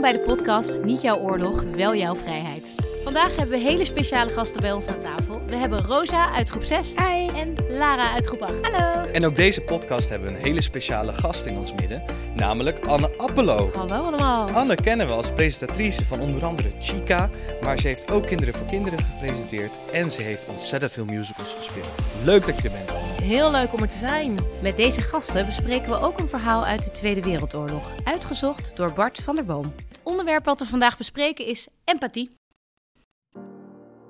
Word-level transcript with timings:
Welkom 0.00 0.18
bij 0.18 0.24
de 0.26 0.34
podcast 0.34 0.82
Niet 0.82 1.02
jouw 1.02 1.18
oorlog, 1.18 1.62
wel 1.62 1.94
jouw 1.94 2.14
vrijheid. 2.14 2.74
Vandaag 3.04 3.36
hebben 3.36 3.58
we 3.58 3.64
hele 3.64 3.84
speciale 3.84 4.30
gasten 4.30 4.60
bij 4.60 4.72
ons 4.72 4.86
aan 4.88 5.00
tafel. 5.00 5.42
We 5.46 5.56
hebben 5.56 5.84
Rosa 5.84 6.32
uit 6.32 6.48
groep 6.48 6.62
6 6.62 6.94
Hi. 6.94 7.28
en 7.28 7.54
Lara 7.68 8.12
uit 8.12 8.26
groep 8.26 8.42
8. 8.42 8.66
Hallo. 8.66 9.10
En 9.10 9.26
ook 9.26 9.36
deze 9.36 9.60
podcast 9.60 10.08
hebben 10.08 10.28
we 10.28 10.38
een 10.38 10.44
hele 10.44 10.60
speciale 10.60 11.12
gast 11.12 11.46
in 11.46 11.56
ons 11.56 11.74
midden, 11.74 12.02
namelijk 12.34 12.86
Anne 12.86 13.10
Appelo. 13.16 13.70
Hallo 13.74 13.94
allemaal. 13.94 14.50
Anne 14.50 14.74
kennen 14.74 15.06
we 15.06 15.12
als 15.12 15.32
presentatrice 15.32 16.04
van 16.04 16.20
onder 16.20 16.44
andere 16.44 16.70
Chica, 16.78 17.30
maar 17.60 17.78
ze 17.78 17.88
heeft 17.88 18.10
ook 18.10 18.26
Kinderen 18.26 18.54
voor 18.54 18.66
Kinderen 18.66 18.98
gepresenteerd 18.98 19.72
en 19.92 20.10
ze 20.10 20.22
heeft 20.22 20.46
ontzettend 20.46 20.92
veel 20.92 21.04
musicals 21.04 21.54
gespeeld. 21.54 21.98
Leuk 22.24 22.46
dat 22.46 22.56
je 22.56 22.68
er 22.68 22.74
bent, 22.74 22.90
Anne. 22.90 23.22
Heel 23.22 23.50
leuk 23.50 23.72
om 23.72 23.82
er 23.82 23.88
te 23.88 23.96
zijn. 23.96 24.38
Met 24.60 24.76
deze 24.76 25.00
gasten 25.00 25.46
bespreken 25.46 25.90
we 25.90 26.00
ook 26.00 26.18
een 26.18 26.28
verhaal 26.28 26.64
uit 26.64 26.84
de 26.84 26.90
Tweede 26.90 27.22
Wereldoorlog, 27.22 27.92
uitgezocht 28.04 28.76
door 28.76 28.92
Bart 28.92 29.18
van 29.18 29.34
der 29.34 29.44
Boom. 29.44 29.72
Het 30.08 30.16
onderwerp 30.16 30.46
wat 30.46 30.58
we 30.58 30.66
vandaag 30.66 30.96
bespreken 30.96 31.46
is 31.46 31.68
empathie. 31.84 32.30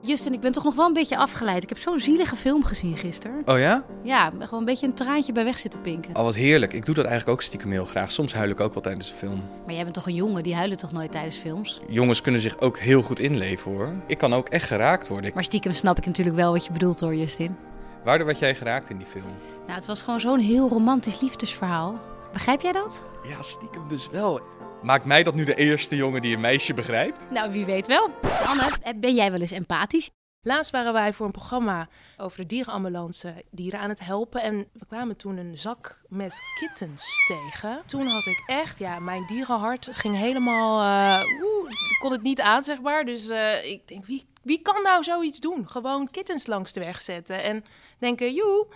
Justin, 0.01 0.33
ik 0.33 0.41
ben 0.41 0.53
toch 0.53 0.65
nog 0.65 0.75
wel 0.75 0.87
een 0.87 0.93
beetje 0.93 1.17
afgeleid. 1.17 1.63
Ik 1.63 1.69
heb 1.69 1.79
zo'n 1.79 1.99
zielige 2.01 2.37
film 2.37 2.65
gezien 2.65 2.97
gisteren. 2.97 3.43
Oh 3.45 3.59
ja? 3.59 3.85
Ja, 4.03 4.31
gewoon 4.31 4.59
een 4.59 4.65
beetje 4.65 4.87
een 4.87 4.95
traantje 4.95 5.33
bij 5.33 5.45
weg 5.45 5.59
zitten 5.59 5.81
pinken. 5.81 6.17
Oh, 6.17 6.23
wat 6.23 6.35
heerlijk. 6.35 6.73
Ik 6.73 6.87
doe 6.87 6.95
dat 6.95 7.05
eigenlijk 7.05 7.35
ook 7.39 7.43
stiekem 7.43 7.71
heel 7.71 7.85
graag. 7.85 8.13
Soms 8.13 8.35
huil 8.35 8.51
ik 8.51 8.61
ook 8.61 8.73
wel 8.75 8.83
tijdens 8.83 9.11
een 9.11 9.17
film. 9.17 9.43
Maar 9.65 9.75
jij 9.75 9.83
bent 9.83 9.95
toch 9.95 10.07
een 10.07 10.15
jongen, 10.15 10.43
die 10.43 10.55
huilen 10.55 10.77
toch 10.77 10.93
nooit 10.93 11.13
tijdens 11.13 11.37
films? 11.37 11.81
Jongens 11.89 12.21
kunnen 12.21 12.41
zich 12.41 12.61
ook 12.61 12.79
heel 12.79 13.03
goed 13.03 13.19
inleven 13.19 13.73
hoor. 13.73 13.95
Ik 14.07 14.19
kan 14.19 14.33
ook 14.33 14.49
echt 14.49 14.67
geraakt 14.67 15.09
worden. 15.09 15.31
Maar 15.35 15.45
stiekem 15.45 15.73
snap 15.73 15.99
ik 15.99 16.07
natuurlijk 16.07 16.37
wel 16.37 16.53
wat 16.53 16.65
je 16.65 16.73
bedoelt 16.73 17.01
hoor, 17.01 17.15
Justin. 17.15 17.57
Waardoor 18.05 18.27
werd 18.27 18.39
jij 18.39 18.55
geraakt 18.55 18.91
in 18.91 18.97
die 18.99 19.07
film? 19.07 19.33
Nou, 19.67 19.75
het 19.75 19.87
was 19.87 20.03
gewoon 20.03 20.21
zo'n 20.21 20.39
heel 20.39 20.69
romantisch 20.69 21.21
liefdesverhaal. 21.21 22.01
Begrijp 22.33 22.61
jij 22.61 22.73
dat? 22.73 23.03
Ja, 23.29 23.43
stiekem 23.43 23.89
dus 23.89 24.09
wel. 24.09 24.41
Maakt 24.83 25.05
mij 25.05 25.23
dat 25.23 25.35
nu 25.35 25.45
de 25.45 25.55
eerste 25.55 25.97
jongen 25.97 26.21
die 26.23 26.35
een 26.35 26.41
meisje 26.41 26.75
begrijpt? 26.75 27.31
Nou, 27.31 27.53
wie 27.53 27.65
weet 27.65 27.87
wel. 27.87 28.11
Anne, 28.47 28.95
ben 28.97 29.15
jij 29.15 29.31
wel 29.31 29.41
eens 29.41 29.51
empathisch? 29.51 30.11
Laatst 30.43 30.71
waren 30.71 30.93
wij 30.93 31.13
voor 31.13 31.27
een 31.27 31.33
programma 31.33 31.89
over 32.17 32.39
de 32.39 32.47
dierenambulance 32.47 33.45
dieren 33.51 33.81
aan 33.81 33.89
het 33.89 34.01
helpen. 34.01 34.43
En 34.43 34.67
we 34.73 34.87
kwamen 34.87 35.17
toen 35.17 35.37
een 35.37 35.57
zak 35.59 36.01
met 36.09 36.35
kittens 36.61 37.13
tegen. 37.27 37.83
Toen 37.87 38.07
had 38.07 38.27
ik 38.27 38.43
echt, 38.47 38.79
ja, 38.79 38.99
mijn 38.99 39.27
dierenhart 39.27 39.89
ging 39.93 40.17
helemaal... 40.17 40.81
eh 40.81 41.43
oeh, 41.43 41.71
ik 41.71 41.97
kon 42.01 42.13
het 42.13 42.23
niet 42.23 42.41
aan, 42.41 42.63
zeg 42.63 42.81
maar. 42.81 43.05
Dus 43.05 43.29
eh, 43.29 43.71
ik 43.71 43.89
denk, 43.89 44.07
wie, 44.07 44.25
wie 44.43 44.63
kan 44.63 44.83
nou 44.83 45.03
zoiets 45.05 45.41
doen? 45.41 45.69
Gewoon 45.71 46.11
kittens 46.11 46.47
langs 46.47 46.73
de 46.73 46.81
weg 46.81 47.01
zetten 47.01 47.43
en 47.43 47.65
denken, 47.99 48.35
joe... 48.35 48.67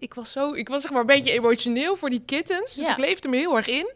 Ik 0.00 0.14
was, 0.14 0.32
zo, 0.32 0.52
ik 0.52 0.68
was 0.68 0.82
zeg 0.82 0.90
maar 0.90 1.00
een 1.00 1.06
beetje 1.06 1.32
emotioneel 1.32 1.96
voor 1.96 2.10
die 2.10 2.22
kittens. 2.24 2.74
Dus 2.74 2.84
Ja. 2.86 2.92
ik 2.92 2.98
leefde 2.98 3.28
me 3.28 3.36
heel 3.36 3.56
erg 3.56 3.66
in. 3.66 3.92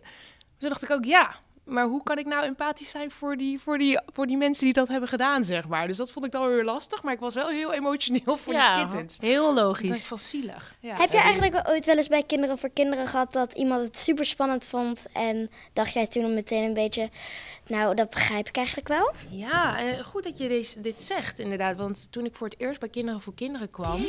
Toen 0.59 0.69
dacht 0.69 0.83
ik 0.83 0.91
ook, 0.91 1.05
ja, 1.05 1.35
maar 1.73 1.85
hoe 1.85 2.03
kan 2.03 2.19
ik 2.19 2.27
nou 2.27 2.45
empathisch 2.45 2.91
zijn 2.91 3.11
voor 3.11 3.37
die, 3.37 3.61
voor 3.61 3.79
die, 3.79 4.01
voor 4.13 4.27
die 4.27 4.37
mensen 4.37 4.65
die 4.65 4.73
dat 4.73 4.89
hebben 4.89 5.09
gedaan, 5.09 5.45
zeg 5.45 5.69
maar. 5.69 5.87
Dus 5.87 5.97
dat 5.97 6.11
vond 6.11 6.25
ik 6.27 6.33
dan 6.33 6.47
weer 6.47 6.65
lastig. 6.65 7.03
Maar 7.03 7.13
ik 7.13 7.21
was 7.21 7.35
wel 7.35 7.49
heel 7.49 7.73
emotioneel 7.73 8.37
voor 8.37 8.53
die 8.53 8.75
kittens. 8.75 9.19
heel 9.21 9.55
Dat 9.55 9.65
logisch. 9.65 9.91
is 9.91 10.09
wel 10.09 10.19
zielig. 10.19 10.75
Ja. 10.81 10.97
Heb 10.97 11.11
je 11.11 11.19
eigenlijk 11.19 11.69
ooit 11.69 11.87
wel 11.87 11.97
eens 11.97 12.09
bij 12.09 12.23
Kinderen 12.23 12.59
voor 12.59 12.71
Kinderen 12.71 13.07
gehad 13.07 13.33
dat 13.33 13.53
iemand 13.53 13.85
het 13.85 13.99
super 13.99 14.27
spannend 14.27 14.65
vond 14.65 15.07
en 15.13 15.51
dacht 15.73 15.93
jij 15.93 16.07
toen 16.07 16.35
meteen 16.35 16.63
een 16.65 16.75
beetje, 16.75 17.11
nou 17.67 17.95
dat 17.95 18.11
begrijp 18.11 18.49
ik 18.49 18.57
eigenlijk 18.57 18.89
wel? 18.89 19.13
Ja, 19.29 19.79
eh, 19.79 20.05
goed 20.05 20.25
dat 20.25 20.39
je 20.39 20.49
deze, 20.49 20.81
dit 20.81 21.01
zegt, 21.01 21.39
inderdaad. 21.39 21.77
Want 21.77 22.07
toen 22.11 22.25
ik 22.25 22.35
voor 22.35 22.49
het 22.49 22.61
eerst 22.61 22.81
bij 22.81 22.89
Kinderen 22.89 23.21
voor 23.21 23.35
Kinderen 23.35 23.71
kwam, 23.71 24.01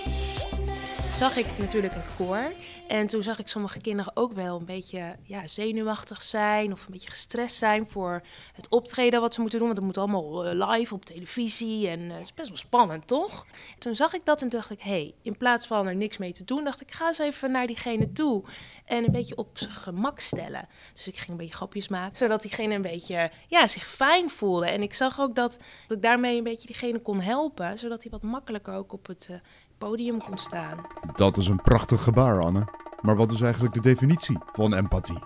zag 1.16 1.36
ik 1.36 1.58
natuurlijk 1.58 1.94
het 1.94 2.16
koor. 2.16 2.52
En 2.88 3.08
toen 3.08 3.24
zag 3.24 3.40
ik 3.40 3.48
sommige 3.48 3.80
kinderen 3.80 4.16
ook 4.16 4.34
wel 4.34 4.60
een 4.60 4.66
beetje 4.66 5.16
ja, 5.24 5.48
zenuwachtig 5.48 6.22
zijn 6.22 6.72
of 6.72 6.86
een 6.86 6.92
beetje 6.92 7.10
gestrest 7.10 7.56
zijn 7.56 7.88
voor 7.90 8.22
het 8.54 8.70
optreden 8.70 9.22
wat 9.22 9.34
ze 9.34 9.42
moeten 9.42 9.60
doen. 9.60 9.68
Want 9.68 9.80
het 9.80 9.88
moet 9.88 9.98
allemaal 9.98 10.46
eh, 10.46 10.70
live 10.70 10.94
op 10.94 11.06
televisie 11.06 11.88
en 11.88 12.00
eh, 12.10 12.14
het 12.14 12.24
is 12.24 12.34
best 12.34 12.48
wel 12.48 12.58
spannend, 12.58 13.08
toch? 13.08 13.46
Toen 13.80 13.96
zag 13.96 14.14
ik 14.14 14.26
dat 14.26 14.42
en 14.42 14.50
dacht 14.50 14.70
ik, 14.70 14.82
hé, 14.82 14.90
hey, 14.90 15.14
in 15.22 15.38
plaats 15.38 15.68
van 15.68 15.88
er 15.88 15.96
niks 15.96 16.18
mee 16.18 16.32
te 16.32 16.44
doen, 16.44 16.64
dacht 16.64 16.82
ik, 16.82 16.92
ga 16.92 17.08
eens 17.08 17.18
even 17.18 17.52
naar 17.52 17.68
diegene 17.68 18.12
toe 18.12 18.44
en 18.86 19.04
een 19.04 19.12
beetje 19.12 19.36
op 19.38 19.58
zijn 19.58 19.72
gemak 19.72 20.20
stellen. 20.20 20.68
Dus 20.94 21.08
ik 21.08 21.18
ging 21.18 21.30
een 21.30 21.38
beetje 21.38 21.56
grapjes 21.56 21.88
maken, 21.88 22.18
zodat 22.18 22.42
diegene 22.42 22.76
een 22.76 22.82
beetje 22.82 23.32
ja, 23.48 23.68
zich 23.68 23.86
fijn 23.88 24.30
voelde. 24.30 24.66
En 24.66 24.82
ik 24.82 24.94
zag 24.94 25.20
ook 25.20 25.36
dat, 25.36 25.58
dat 25.88 25.98
ik 25.98 26.04
daarmee 26.04 26.38
een 26.38 26.44
beetje 26.44 26.68
diegene 26.68 27.00
kon 27.00 27.22
helpen, 27.22 27.80
zodat 27.80 28.04
hij 28.04 28.12
wat 28.12 28.22
makkelijker 28.22 28.74
ook 28.74 28.94
op 28.94 29.08
het 29.08 29.28
eh, 29.30 29.36
podium 29.84 30.24
kon 30.24 30.38
staan. 30.38 30.78
Dat 31.16 31.38
is 31.38 31.48
een 31.48 31.62
prachtig 31.62 32.04
gebaar, 32.04 32.42
Anne. 32.42 32.64
Maar 33.02 33.16
wat 33.16 33.32
is 33.32 33.42
eigenlijk 33.42 33.74
de 33.74 33.80
definitie 33.80 34.38
van 34.52 34.74
empathie? 34.74 35.20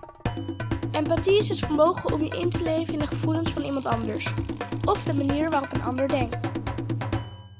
Empathie 0.92 1.38
is 1.38 1.50
het 1.50 1.60
vermogen 1.60 2.14
om 2.14 2.24
je 2.24 2.40
in 2.40 2.50
te 2.50 2.64
leven 2.64 2.94
in 2.94 3.00
de 3.00 3.08
gevoelens 3.08 3.52
van 3.52 3.62
iemand 3.62 3.86
anders. 3.86 4.34
Of 4.86 5.04
de 5.04 5.14
manier 5.14 5.50
waarop 5.50 5.74
een 5.74 5.84
ander 5.84 6.08
denkt. 6.08 6.50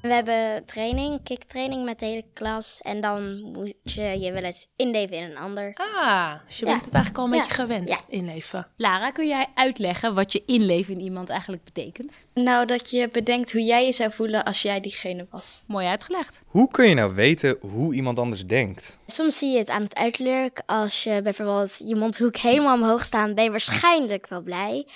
We 0.08 0.14
hebben 0.14 0.66
training, 0.66 1.24
kicktraining 1.24 1.86
met 1.86 2.00
de 2.00 2.06
hele 2.06 2.24
klas 2.34 2.80
en 2.82 3.02
dan 3.02 3.42
moet 3.42 3.74
je 3.84 4.02
je 4.20 4.32
wel 4.32 4.44
eens 4.44 4.68
inleven 4.76 5.18
in 5.18 5.24
een 5.24 5.38
ander. 5.38 5.72
Ah, 5.74 6.34
dus 6.46 6.58
je 6.60 6.66
Ja. 6.66 6.72
bent 6.72 6.86
het 6.86 6.94
eigenlijk 6.94 7.24
al 7.26 7.30
een 7.32 7.38
Ja. 7.38 7.40
beetje 7.46 7.62
gewend, 7.62 7.90
Ja. 7.90 8.00
inleven. 8.08 8.68
Lara, 8.78 9.12
kun 9.12 9.28
jij 9.28 9.46
uitleggen 9.54 10.16
wat 10.16 10.32
je 10.34 10.44
inleven 10.46 10.94
in 10.94 11.00
iemand 11.02 11.30
eigenlijk 11.30 11.64
betekent? 11.64 12.12
Nou, 12.34 12.66
dat 12.66 12.90
je 12.90 13.10
bedenkt 13.12 13.52
hoe 13.52 13.64
jij 13.64 13.86
je 13.86 13.92
zou 13.92 14.12
voelen 14.12 14.44
als 14.46 14.62
jij 14.62 14.80
diegene 14.80 15.28
was. 15.32 15.64
Mooi 15.68 15.88
uitgelegd. 15.88 16.42
Hoe 16.48 16.68
kun 16.72 16.88
je 16.90 16.96
nou 16.96 17.14
weten 17.16 17.58
hoe 17.62 17.94
iemand 17.94 18.20
anders 18.20 18.46
denkt? 18.46 18.98
Soms 19.06 19.38
zie 19.38 19.52
je 19.52 19.58
het 19.58 19.70
aan 19.70 19.82
het 19.82 19.96
uiterlijk. 19.96 20.62
Als 20.66 21.04
je 21.04 21.22
bijvoorbeeld 21.22 21.82
je 21.86 21.96
mondhoek 21.96 22.38
helemaal 22.38 22.76
omhoog 22.76 23.04
staat, 23.06 23.36
ben 23.36 23.44
je 23.44 23.50
waarschijnlijk 23.52 24.28
wel 24.28 24.42
blij. 24.42 24.88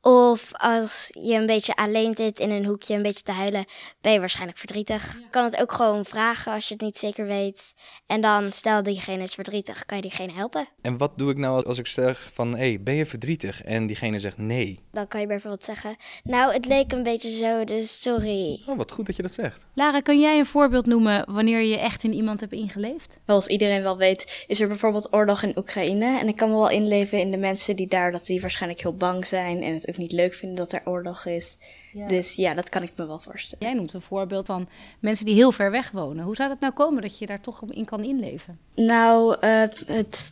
Of 0.00 0.50
als 0.52 1.10
je 1.20 1.34
een 1.34 1.46
beetje 1.46 1.74
alleen 1.76 2.16
zit 2.16 2.38
in 2.38 2.50
een 2.50 2.64
hoekje 2.64 2.94
een 2.94 3.02
beetje 3.02 3.22
te 3.22 3.32
huilen, 3.32 3.64
ben 4.00 4.12
je 4.12 4.18
waarschijnlijk 4.18 4.58
verdrietig. 4.60 5.12
Je 5.12 5.30
kan 5.30 5.44
het 5.44 5.60
ook 5.60 5.72
gewoon 5.72 6.04
vragen 6.04 6.52
als 6.52 6.68
je 6.68 6.74
het 6.74 6.82
niet 6.82 6.96
zeker 6.96 7.26
weet. 7.26 7.74
En 8.06 8.20
dan 8.20 8.52
stel 8.52 8.82
diegene 8.82 9.22
is 9.22 9.34
verdrietig, 9.34 9.86
kan 9.86 9.96
je 9.96 10.02
diegene 10.02 10.32
helpen. 10.32 10.68
En 10.82 10.96
wat 10.96 11.12
doe 11.16 11.30
ik 11.30 11.36
nou 11.36 11.64
als 11.64 11.78
ik 11.78 11.86
zeg 11.86 12.30
van, 12.32 12.52
hé, 12.52 12.68
hey, 12.68 12.82
ben 12.82 12.94
je 12.94 13.06
verdrietig? 13.06 13.62
En 13.62 13.86
diegene 13.86 14.18
zegt 14.18 14.38
nee. 14.38 14.80
Dan 14.92 15.08
kan 15.08 15.20
je 15.20 15.26
bijvoorbeeld 15.26 15.64
zeggen, 15.64 15.96
nou 16.22 16.52
het 16.52 16.66
leek 16.66 16.92
een 16.92 17.02
beetje 17.02 17.30
zo, 17.30 17.64
dus 17.64 18.00
sorry. 18.00 18.62
Oh, 18.66 18.76
wat 18.76 18.92
goed 18.92 19.06
dat 19.06 19.16
je 19.16 19.22
dat 19.22 19.32
zegt. 19.32 19.66
Lara, 19.74 20.00
kun 20.00 20.20
jij 20.20 20.38
een 20.38 20.46
voorbeeld 20.46 20.86
noemen 20.86 21.32
wanneer 21.32 21.62
je 21.62 21.78
echt 21.78 22.04
in 22.04 22.12
iemand 22.12 22.40
hebt 22.40 22.52
ingeleefd? 22.52 23.16
Zoals 23.26 23.46
iedereen 23.46 23.82
wel 23.82 23.96
weet, 23.96 24.44
is 24.46 24.60
er 24.60 24.68
bijvoorbeeld 24.68 25.12
oorlog 25.12 25.42
in 25.42 25.58
Oekraïne. 25.58 26.18
En 26.18 26.28
ik 26.28 26.36
kan 26.36 26.50
me 26.50 26.54
wel 26.56 26.70
inleven 26.70 27.20
in 27.20 27.30
de 27.30 27.36
mensen 27.36 27.76
die 27.76 27.88
daar, 27.88 28.12
dat 28.12 28.26
die 28.26 28.40
waarschijnlijk 28.40 28.82
heel 28.82 28.96
bang 28.96 29.26
zijn. 29.26 29.62
En 29.62 29.74
het 29.74 29.88
ook 29.88 29.96
niet 29.96 30.12
leuk 30.12 30.34
vinden 30.34 30.56
dat 30.56 30.72
er 30.72 30.82
oorlog 30.84 31.26
is. 31.26 31.58
Dus 31.92 32.34
ja, 32.34 32.54
dat 32.54 32.68
kan 32.68 32.82
ik 32.82 32.92
me 32.96 33.06
wel 33.06 33.18
voorstellen. 33.18 33.66
Jij 33.66 33.74
noemt 33.74 33.92
een 33.92 34.00
voorbeeld 34.00 34.48
van 34.50 34.68
mensen 35.00 35.24
die 35.24 35.34
heel 35.34 35.52
ver 35.52 35.70
weg 35.70 35.90
wonen. 35.90 36.24
Hoe 36.24 36.36
zou 36.36 36.48
dat 36.48 36.60
nou 36.60 36.72
komen 36.72 37.02
dat 37.02 37.18
je 37.18 37.26
daar 37.26 37.40
toch 37.40 37.62
in 37.68 37.84
kan 37.84 38.04
inleven? 38.04 38.58
Nou, 38.74 39.36
eh, 39.40 39.50
het, 39.86 40.30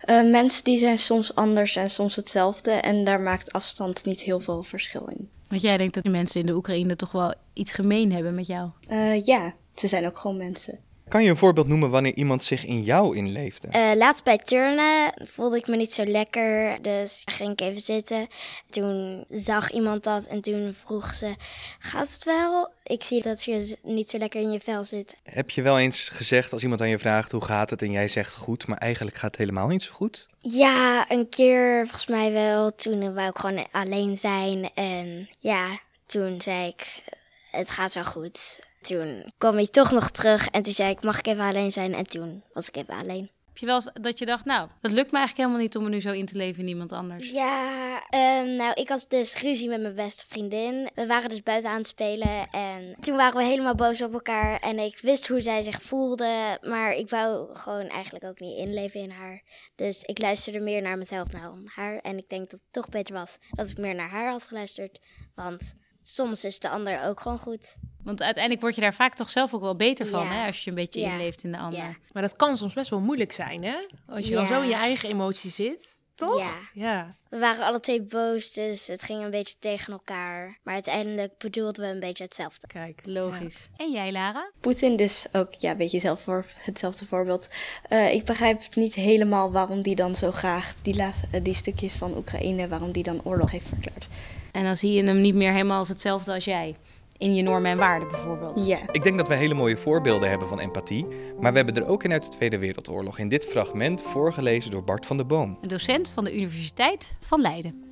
eh, 0.00 0.30
mensen 0.30 0.64
die 0.64 0.78
zijn 0.78 0.98
soms 0.98 1.34
anders 1.34 1.76
en 1.76 1.90
soms 1.90 2.16
hetzelfde. 2.16 2.70
En 2.70 3.04
daar 3.04 3.20
maakt 3.20 3.52
afstand 3.52 4.04
niet 4.04 4.20
heel 4.20 4.40
veel 4.40 4.62
verschil 4.62 5.06
in. 5.06 5.28
Want 5.48 5.62
jij 5.62 5.76
denkt 5.76 5.94
dat 5.94 6.02
die 6.02 6.12
mensen 6.12 6.40
in 6.40 6.46
de 6.46 6.54
Oekraïne 6.54 6.96
toch 6.96 7.12
wel 7.12 7.34
iets 7.52 7.72
gemeen 7.72 8.12
hebben 8.12 8.34
met 8.34 8.46
jou. 8.46 8.70
Eh, 8.86 9.22
ja, 9.22 9.54
ze 9.74 9.88
zijn 9.88 10.06
ook 10.06 10.18
gewoon 10.18 10.36
mensen. 10.36 10.78
Kan 11.12 11.24
je 11.24 11.30
een 11.30 11.36
voorbeeld 11.36 11.68
noemen 11.68 11.90
wanneer 11.90 12.14
iemand 12.14 12.42
zich 12.42 12.64
in 12.64 12.82
jou 12.82 13.16
inleefde? 13.16 13.68
Eh, 13.68 13.90
laatst 13.94 14.24
bij 14.24 14.38
turnen 14.38 15.12
voelde 15.16 15.56
ik 15.56 15.66
me 15.66 15.76
niet 15.76 15.92
zo 15.92 16.04
lekker, 16.04 16.82
dus 16.82 17.22
ging 17.24 17.52
ik 17.52 17.60
even 17.60 17.80
zitten. 17.80 18.26
Toen 18.70 19.24
zag 19.30 19.70
iemand 19.70 20.04
dat 20.04 20.24
en 20.24 20.40
toen 20.40 20.74
vroeg 20.84 21.14
ze, 21.14 21.34
gaat 21.78 22.12
het 22.12 22.24
wel? 22.24 22.70
Ik 22.82 23.02
zie 23.02 23.22
dat 23.22 23.44
je 23.44 23.76
niet 23.82 24.10
zo 24.10 24.18
lekker 24.18 24.40
in 24.40 24.52
je 24.52 24.60
vel 24.60 24.84
zit. 24.84 25.16
Heb 25.22 25.50
je 25.50 25.62
wel 25.62 25.78
eens 25.78 26.08
gezegd 26.08 26.52
als 26.52 26.62
iemand 26.62 26.80
aan 26.80 26.88
je 26.88 26.98
vraagt 26.98 27.32
hoe 27.32 27.44
gaat 27.44 27.70
het 27.70 27.82
en 27.82 27.90
jij 27.90 28.08
zegt 28.08 28.34
goed, 28.34 28.66
maar 28.66 28.78
eigenlijk 28.78 29.16
gaat 29.16 29.30
het 29.30 29.40
helemaal 29.40 29.68
niet 29.68 29.82
zo 29.82 29.92
goed? 29.92 30.28
Ja, 30.38 31.10
een 31.10 31.28
keer 31.28 31.80
volgens 31.82 32.06
mij 32.06 32.32
wel. 32.32 32.74
Toen 32.74 33.14
wou 33.14 33.28
ik 33.28 33.38
gewoon 33.38 33.66
alleen 33.72 34.16
zijn 34.16 34.70
en 34.74 35.28
ja, 35.38 35.78
toen 36.06 36.40
zei 36.40 36.66
ik, 36.66 37.02
het 37.50 37.70
gaat 37.70 37.94
wel 37.94 38.04
goed. 38.04 38.60
Toen 38.82 39.32
kwam 39.38 39.54
hij 39.54 39.66
toch 39.66 39.90
nog 39.90 40.10
terug 40.10 40.48
en 40.48 40.62
toen 40.62 40.74
zei 40.74 40.90
ik, 40.90 41.02
mag 41.02 41.18
ik 41.18 41.26
even 41.26 41.44
alleen 41.44 41.72
zijn? 41.72 41.94
En 41.94 42.06
toen 42.06 42.42
was 42.52 42.68
ik 42.68 42.76
even 42.76 42.94
alleen. 42.94 43.30
Heb 43.52 43.60
je 43.60 43.66
wel 43.66 43.74
eens 43.74 43.90
dat 43.92 44.18
je 44.18 44.24
dacht, 44.24 44.44
nou, 44.44 44.68
dat 44.80 44.92
lukt 44.92 45.10
me 45.12 45.18
eigenlijk 45.18 45.36
helemaal 45.36 45.58
niet 45.58 45.76
om 45.76 45.82
me 45.82 45.88
nu 45.88 46.00
zo 46.00 46.12
in 46.12 46.26
te 46.26 46.36
leven 46.36 46.62
in 46.62 46.68
iemand 46.68 46.92
anders? 46.92 47.30
Ja, 47.30 48.02
ehm, 48.08 48.54
nou, 48.54 48.72
ik 48.74 48.88
had 48.88 49.06
dus 49.08 49.40
ruzie 49.40 49.68
met 49.68 49.80
mijn 49.80 49.94
beste 49.94 50.24
vriendin. 50.28 50.90
We 50.94 51.06
waren 51.06 51.28
dus 51.28 51.42
buiten 51.42 51.70
aan 51.70 51.76
het 51.76 51.86
spelen 51.86 52.50
en 52.50 52.96
toen 53.00 53.16
waren 53.16 53.36
we 53.36 53.44
helemaal 53.44 53.74
boos 53.74 54.02
op 54.02 54.12
elkaar. 54.12 54.58
En 54.60 54.78
ik 54.78 54.98
wist 55.00 55.28
hoe 55.28 55.40
zij 55.40 55.62
zich 55.62 55.82
voelde, 55.82 56.58
maar 56.60 56.92
ik 56.92 57.10
wou 57.10 57.56
gewoon 57.56 57.86
eigenlijk 57.88 58.24
ook 58.24 58.40
niet 58.40 58.58
inleven 58.58 59.00
in 59.00 59.10
haar. 59.10 59.42
Dus 59.74 60.02
ik 60.02 60.18
luisterde 60.18 60.60
meer 60.60 60.82
naar 60.82 60.98
mezelf 60.98 61.28
dan 61.28 61.62
haar. 61.74 61.98
En 61.98 62.18
ik 62.18 62.28
denk 62.28 62.50
dat 62.50 62.60
het 62.60 62.72
toch 62.72 62.88
beter 62.88 63.14
was 63.14 63.38
dat 63.50 63.68
ik 63.68 63.78
meer 63.78 63.94
naar 63.94 64.10
haar 64.10 64.30
had 64.30 64.42
geluisterd. 64.42 65.00
Want 65.34 65.74
soms 66.02 66.44
is 66.44 66.58
de 66.58 66.68
ander 66.68 67.04
ook 67.04 67.20
gewoon 67.20 67.38
goed. 67.38 67.76
Want 68.04 68.22
uiteindelijk 68.22 68.62
word 68.62 68.74
je 68.74 68.80
daar 68.80 68.94
vaak 68.94 69.14
toch 69.14 69.30
zelf 69.30 69.54
ook 69.54 69.60
wel 69.60 69.76
beter 69.76 70.06
van, 70.06 70.24
Ja. 70.24 70.32
hè? 70.32 70.46
Als 70.46 70.64
je 70.64 70.70
een 70.70 70.76
beetje 70.76 71.00
Ja. 71.00 71.10
inleeft 71.10 71.44
in 71.44 71.52
de 71.52 71.58
ander. 71.58 71.78
Ja. 71.78 71.96
Maar 72.12 72.22
dat 72.22 72.36
kan 72.36 72.56
soms 72.56 72.74
best 72.74 72.90
wel 72.90 73.00
moeilijk 73.00 73.32
zijn, 73.32 73.64
hè? 73.64 73.76
Als 74.06 74.28
je 74.28 74.34
dan 74.34 74.46
zo 74.46 74.60
in 74.60 74.68
je 74.68 74.74
eigen 74.74 75.08
emotie 75.08 75.50
zit, 75.50 75.98
toch? 76.14 76.38
Ja. 76.38 76.54
Ja. 76.74 77.16
We 77.30 77.38
waren 77.38 77.64
alle 77.66 77.80
twee 77.80 78.02
boos, 78.02 78.52
dus 78.52 78.86
het 78.86 79.02
ging 79.02 79.22
een 79.22 79.30
beetje 79.30 79.54
tegen 79.58 79.92
elkaar. 79.92 80.58
Maar 80.62 80.74
uiteindelijk 80.74 81.38
bedoelden 81.38 81.82
we 81.84 81.88
een 81.90 82.00
beetje 82.00 82.24
hetzelfde. 82.24 82.66
Kijk. 82.66 83.00
Logisch. 83.04 83.68
En 83.76 83.90
jij, 83.92 84.12
Lara? 84.12 84.50
Poetin 84.60 84.96
dus 84.96 85.26
ook, 85.32 85.54
ja, 85.58 85.70
een 85.70 85.76
beetje 85.76 85.98
zelf 85.98 86.20
voor, 86.20 86.46
hetzelfde 86.54 87.06
voorbeeld. 87.06 87.48
Eh, 87.88 88.12
ik 88.14 88.24
begrijp 88.24 88.74
niet 88.74 88.94
helemaal 88.94 89.52
waarom 89.52 89.82
die 89.82 89.94
dan 89.94 90.16
zo 90.16 90.30
graag 90.30 90.74
die, 90.82 90.96
laatste, 90.96 91.26
eh, 91.32 91.44
die 91.44 91.54
stukjes 91.54 91.92
van 91.94 92.16
Oekraïne, 92.16 92.68
waarom 92.68 92.92
die 92.92 93.02
dan 93.02 93.20
oorlog 93.24 93.50
heeft 93.50 93.68
verklaard. 93.68 94.08
En 94.52 94.64
dan 94.64 94.76
zie 94.76 94.92
je 94.92 95.04
hem 95.04 95.20
niet 95.20 95.34
meer 95.34 95.52
helemaal 95.52 95.78
als 95.78 95.88
hetzelfde 95.88 96.32
als 96.32 96.44
jij. 96.44 96.76
In 97.18 97.34
je 97.34 97.42
normen 97.42 97.70
en 97.70 97.78
waarden 97.78 98.08
bijvoorbeeld. 98.08 98.66
Ja. 98.66 98.78
Ik 98.92 99.02
denk 99.02 99.18
dat 99.18 99.28
we 99.28 99.34
hele 99.34 99.54
mooie 99.54 99.76
voorbeelden 99.76 100.28
hebben 100.28 100.48
van 100.48 100.60
empathie, 100.60 101.06
maar 101.40 101.50
we 101.50 101.56
hebben 101.56 101.76
er 101.76 101.86
ook 101.86 102.04
in 102.04 102.12
uit 102.12 102.22
de 102.22 102.28
Tweede 102.28 102.58
Wereldoorlog. 102.58 103.18
In 103.18 103.28
dit 103.28 103.44
fragment 103.44 104.02
voorgelezen 104.02 104.70
door 104.70 104.84
Bart 104.84 105.06
van 105.06 105.16
der 105.16 105.26
Boom. 105.26 105.58
Een 105.60 105.68
docent 105.68 106.08
van 106.08 106.24
de 106.24 106.36
Universiteit 106.36 107.14
van 107.20 107.40
Leiden. 107.40 107.84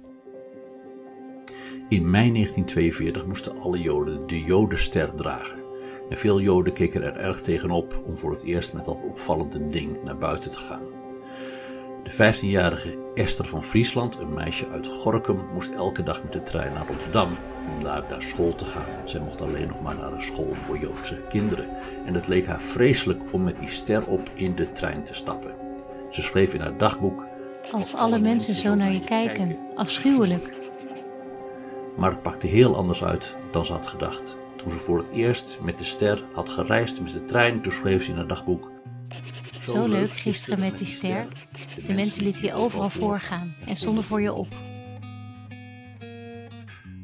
In 1.89 2.11
mei 2.11 2.33
1942 2.33 3.27
moesten 3.27 3.61
alle 3.61 3.81
Joden 3.81 4.27
de 4.27 4.41
Jodenster 4.41 5.15
dragen. 5.15 5.59
En 6.11 6.19
veel 6.19 6.41
Joden 6.41 6.73
keken 6.73 7.03
er 7.03 7.17
erg 7.17 7.41
tegenop 7.41 8.03
om 8.07 8.17
voor 8.17 8.31
het 8.31 8.43
eerst 8.43 8.73
met 8.73 8.85
dat 8.85 9.01
opvallende 9.05 9.71
ding 9.71 10.03
naar 10.05 10.19
buiten 10.19 10.51
te 10.51 10.59
gaan. 10.59 11.00
De 12.03 12.13
15-jarige 12.13 12.99
Esther 13.15 13.47
van 13.47 13.65
Friesland, 13.65 14.19
een 14.19 14.35
meisje 14.35 14.69
uit 14.69 14.87
Gorkum, 14.87 15.41
moest 15.53 15.71
elke 15.71 16.03
dag 16.03 16.23
met 16.23 16.33
de 16.33 16.43
trein 16.43 16.73
naar 16.73 16.87
Rotterdam 16.87 17.37
om 17.77 17.85
daar 17.85 18.05
naar 18.11 18.23
school 18.23 18.55
te 18.55 18.65
gaan, 18.65 18.95
want 18.97 19.11
zij 19.11 19.21
mocht 19.21 19.41
alleen 19.41 19.69
nog 19.69 19.83
maar 19.83 19.95
naar 19.95 20.13
een 20.13 20.23
school 20.23 20.55
voor 20.55 20.79
Joodse 20.79 21.23
kinderen. 21.29 21.69
En 22.07 22.15
het 22.15 22.29
leek 22.29 22.47
haar 22.47 22.61
vreselijk 22.61 23.23
om 23.31 23.43
met 23.43 23.59
die 23.59 23.69
ster 23.69 24.05
op 24.05 24.31
in 24.35 24.55
de 24.55 24.73
trein 24.73 25.03
te 25.03 25.15
stappen. 25.15 25.55
Ze 26.11 26.23
schreef 26.23 26.55
in 26.55 26.61
haar 26.61 26.79
dagboek: 26.79 27.27
Als 27.73 27.95
alle 27.95 28.19
mensen 28.19 28.55
zo 28.55 28.75
naar 28.75 28.93
je 28.93 29.05
kijken. 29.05 29.57
Afschuwelijk. 29.75 30.59
Maar 31.97 32.11
het 32.11 32.23
pakte 32.23 32.47
heel 32.47 32.77
anders 32.77 33.05
uit 33.05 33.35
dan 33.53 33.67
ze 33.67 33.73
had 33.73 33.87
gedacht. 33.87 34.37
Toen 34.57 34.71
ze 34.71 34.79
voor 34.79 34.99
het 34.99 35.11
eerst 35.11 35.59
met 35.63 35.79
de 35.79 35.85
ster 35.85 36.25
had 36.33 36.51
gereisd 36.51 37.01
met 37.01 37.13
de 37.13 37.25
trein, 37.25 37.63
toen 37.63 37.73
schreef 37.73 38.05
ze 38.05 38.11
in 38.11 38.17
haar 38.17 38.27
dagboek. 38.27 38.71
Zo 39.63 39.87
leuk 39.87 40.11
gisteren 40.11 40.61
met 40.61 40.79
die 40.79 40.87
ster. 40.87 41.27
De 41.87 41.95
mensen 41.95 42.25
lieten 42.25 42.45
je 42.45 42.55
overal 42.55 42.91
voorgaan 42.91 43.55
en 43.67 43.77
stonden 43.77 44.05
voor 44.05 44.21
je 44.21 44.33
op. 44.33 44.49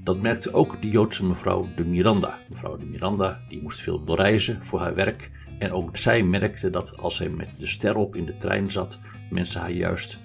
Dat 0.05 0.21
merkte 0.21 0.53
ook 0.53 0.83
de 0.83 0.89
Joodse 0.89 1.25
mevrouw 1.25 1.69
de 1.77 1.85
Miranda. 1.85 2.39
Mevrouw 2.49 2.77
de 2.77 2.85
Miranda 2.85 3.41
die 3.49 3.63
moest 3.63 3.81
veel 3.81 4.17
reizen 4.17 4.65
voor 4.65 4.81
haar 4.81 4.95
werk. 4.95 5.31
En 5.59 5.73
ook 5.73 5.97
zij 5.97 6.23
merkte 6.23 6.71
dat 6.71 6.97
als 6.97 7.17
zij 7.17 7.29
met 7.29 7.49
de 7.59 7.67
ster 7.67 7.97
op 7.97 8.17
in 8.17 8.27
de 8.27 8.37
trein 8.37 8.71
zat, 8.71 9.01
mensen 9.31 9.61
haar 9.61 9.71
juist 9.71 10.19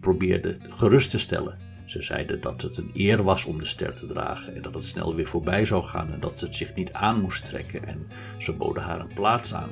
probeerden 0.00 0.60
gerust 0.68 1.10
te 1.10 1.18
stellen. 1.18 1.58
Ze 1.84 2.02
zeiden 2.02 2.40
dat 2.40 2.62
het 2.62 2.76
een 2.76 2.90
eer 2.94 3.22
was 3.22 3.44
om 3.44 3.58
de 3.58 3.64
ster 3.64 3.94
te 3.96 4.06
dragen 4.06 4.54
en 4.54 4.62
dat 4.62 4.74
het 4.74 4.86
snel 4.86 5.14
weer 5.14 5.26
voorbij 5.26 5.64
zou 5.64 5.82
gaan 5.82 6.12
en 6.12 6.20
dat 6.20 6.38
ze 6.38 6.44
het 6.44 6.54
zich 6.54 6.74
niet 6.74 6.92
aan 6.92 7.20
moest 7.20 7.44
trekken 7.44 7.86
en 7.86 8.06
ze 8.38 8.52
boden 8.52 8.82
haar 8.82 9.00
een 9.00 9.14
plaats 9.14 9.54
aan. 9.54 9.70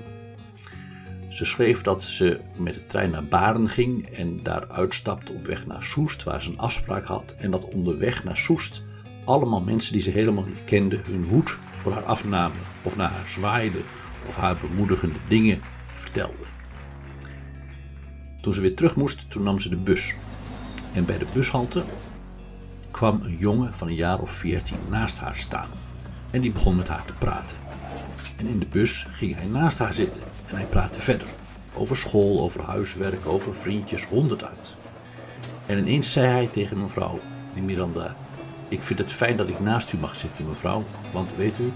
Ze 1.35 1.45
schreef 1.45 1.83
dat 1.83 2.03
ze 2.03 2.41
met 2.57 2.75
de 2.75 2.87
trein 2.87 3.11
naar 3.11 3.25
Baren 3.25 3.69
ging 3.69 4.09
en 4.09 4.43
daar 4.43 4.69
uitstapte 4.69 5.33
op 5.33 5.47
weg 5.47 5.67
naar 5.67 5.83
Soest, 5.83 6.23
waar 6.23 6.43
ze 6.43 6.51
een 6.51 6.59
afspraak 6.59 7.05
had. 7.05 7.35
En 7.39 7.51
dat 7.51 7.65
onderweg 7.65 8.25
naar 8.25 8.37
Soest 8.37 8.83
allemaal 9.25 9.61
mensen 9.61 9.93
die 9.93 10.03
ze 10.03 10.11
helemaal 10.11 10.45
niet 10.45 10.65
kenden 10.65 11.01
hun 11.05 11.25
hoed 11.25 11.59
voor 11.73 11.93
haar 11.93 12.05
afnamen, 12.05 12.57
of 12.83 12.97
naar 12.97 13.11
haar 13.11 13.29
zwaaiden, 13.29 13.83
of 14.27 14.37
haar 14.37 14.57
bemoedigende 14.61 15.19
dingen 15.29 15.61
vertelden. 15.87 16.47
Toen 18.41 18.55
ze 18.55 18.61
weer 18.61 18.77
terug 18.77 18.97
moest, 18.97 19.31
toen 19.31 19.43
nam 19.43 19.59
ze 19.59 19.69
de 19.69 19.77
bus. 19.77 20.15
En 20.93 21.05
bij 21.05 21.19
de 21.19 21.27
bushalte 21.33 21.85
kwam 22.91 23.21
een 23.23 23.37
jongen 23.37 23.75
van 23.75 23.89
een 23.89 23.95
jaar 23.95 24.21
of 24.21 24.31
veertien 24.31 24.79
naast 24.91 25.19
haar 25.19 25.37
staan. 25.37 25.71
En 26.31 26.41
die 26.41 26.53
begon 26.53 26.77
met 26.77 26.89
haar 26.89 27.05
te 27.05 27.13
praten. 27.13 27.64
En 28.37 28.47
in 28.47 28.59
de 28.59 28.67
bus 28.67 29.07
ging 29.11 29.35
hij 29.35 29.47
naast 29.47 29.79
haar 29.79 29.95
zitten 29.95 30.23
en 30.47 30.57
hij 30.57 30.67
praatte 30.67 31.01
verder. 31.01 31.29
Over 31.75 31.97
school, 31.97 32.41
over 32.41 32.63
huiswerk, 32.63 33.27
over 33.27 33.55
vriendjes, 33.55 34.05
honderd 34.05 34.45
uit. 34.45 34.77
En 35.67 35.79
ineens 35.79 36.13
zei 36.13 36.27
hij 36.27 36.47
tegen 36.47 36.81
mevrouw, 36.81 37.21
die 37.55 37.63
Miranda, 37.63 38.17
ik 38.69 38.83
vind 38.83 38.99
het 38.99 39.13
fijn 39.13 39.37
dat 39.37 39.49
ik 39.49 39.61
naast 39.61 39.93
u 39.93 39.99
mag 39.99 40.17
zitten, 40.17 40.49
mevrouw, 40.49 40.85
want 41.13 41.35
weet 41.37 41.59
u, 41.59 41.73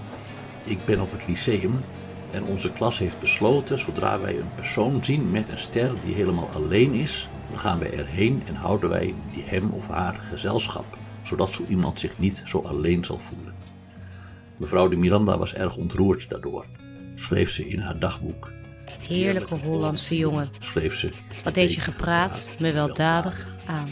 ik 0.63 0.85
ben 0.85 1.01
op 1.01 1.11
het 1.11 1.27
lyceum 1.27 1.79
en 2.31 2.43
onze 2.43 2.71
klas 2.71 2.99
heeft 2.99 3.19
besloten, 3.19 3.79
zodra 3.79 4.19
wij 4.19 4.37
een 4.37 4.53
persoon 4.55 5.03
zien 5.03 5.31
met 5.31 5.49
een 5.49 5.59
ster 5.59 5.99
die 5.99 6.13
helemaal 6.13 6.49
alleen 6.53 6.93
is, 6.93 7.29
dan 7.49 7.59
gaan 7.59 7.79
wij 7.79 7.93
erheen 7.93 8.43
en 8.47 8.55
houden 8.55 8.89
wij 8.89 9.13
die 9.31 9.43
hem 9.43 9.69
of 9.69 9.87
haar 9.87 10.19
gezelschap, 10.29 10.97
zodat 11.21 11.53
zo 11.53 11.63
iemand 11.67 11.99
zich 11.99 12.19
niet 12.19 12.41
zo 12.45 12.59
alleen 12.59 13.05
zal 13.05 13.19
voelen. 13.19 13.53
Mevrouw 14.59 14.87
de 14.87 14.95
Miranda 14.95 15.37
was 15.37 15.53
erg 15.53 15.75
ontroerd 15.75 16.29
daardoor. 16.29 16.65
Schreef 17.15 17.51
ze 17.51 17.67
in 17.67 17.79
haar 17.79 17.99
dagboek. 17.99 18.51
Heerlijke 19.07 19.55
Hollandse 19.55 20.17
jongen. 20.17 20.49
Schreef 20.59 20.95
ze. 20.95 21.09
Wat 21.43 21.53
deed 21.53 21.73
je 21.73 21.81
gepraat, 21.81 22.55
me 22.59 22.71
weldadig 22.71 23.47
aan. 23.65 23.87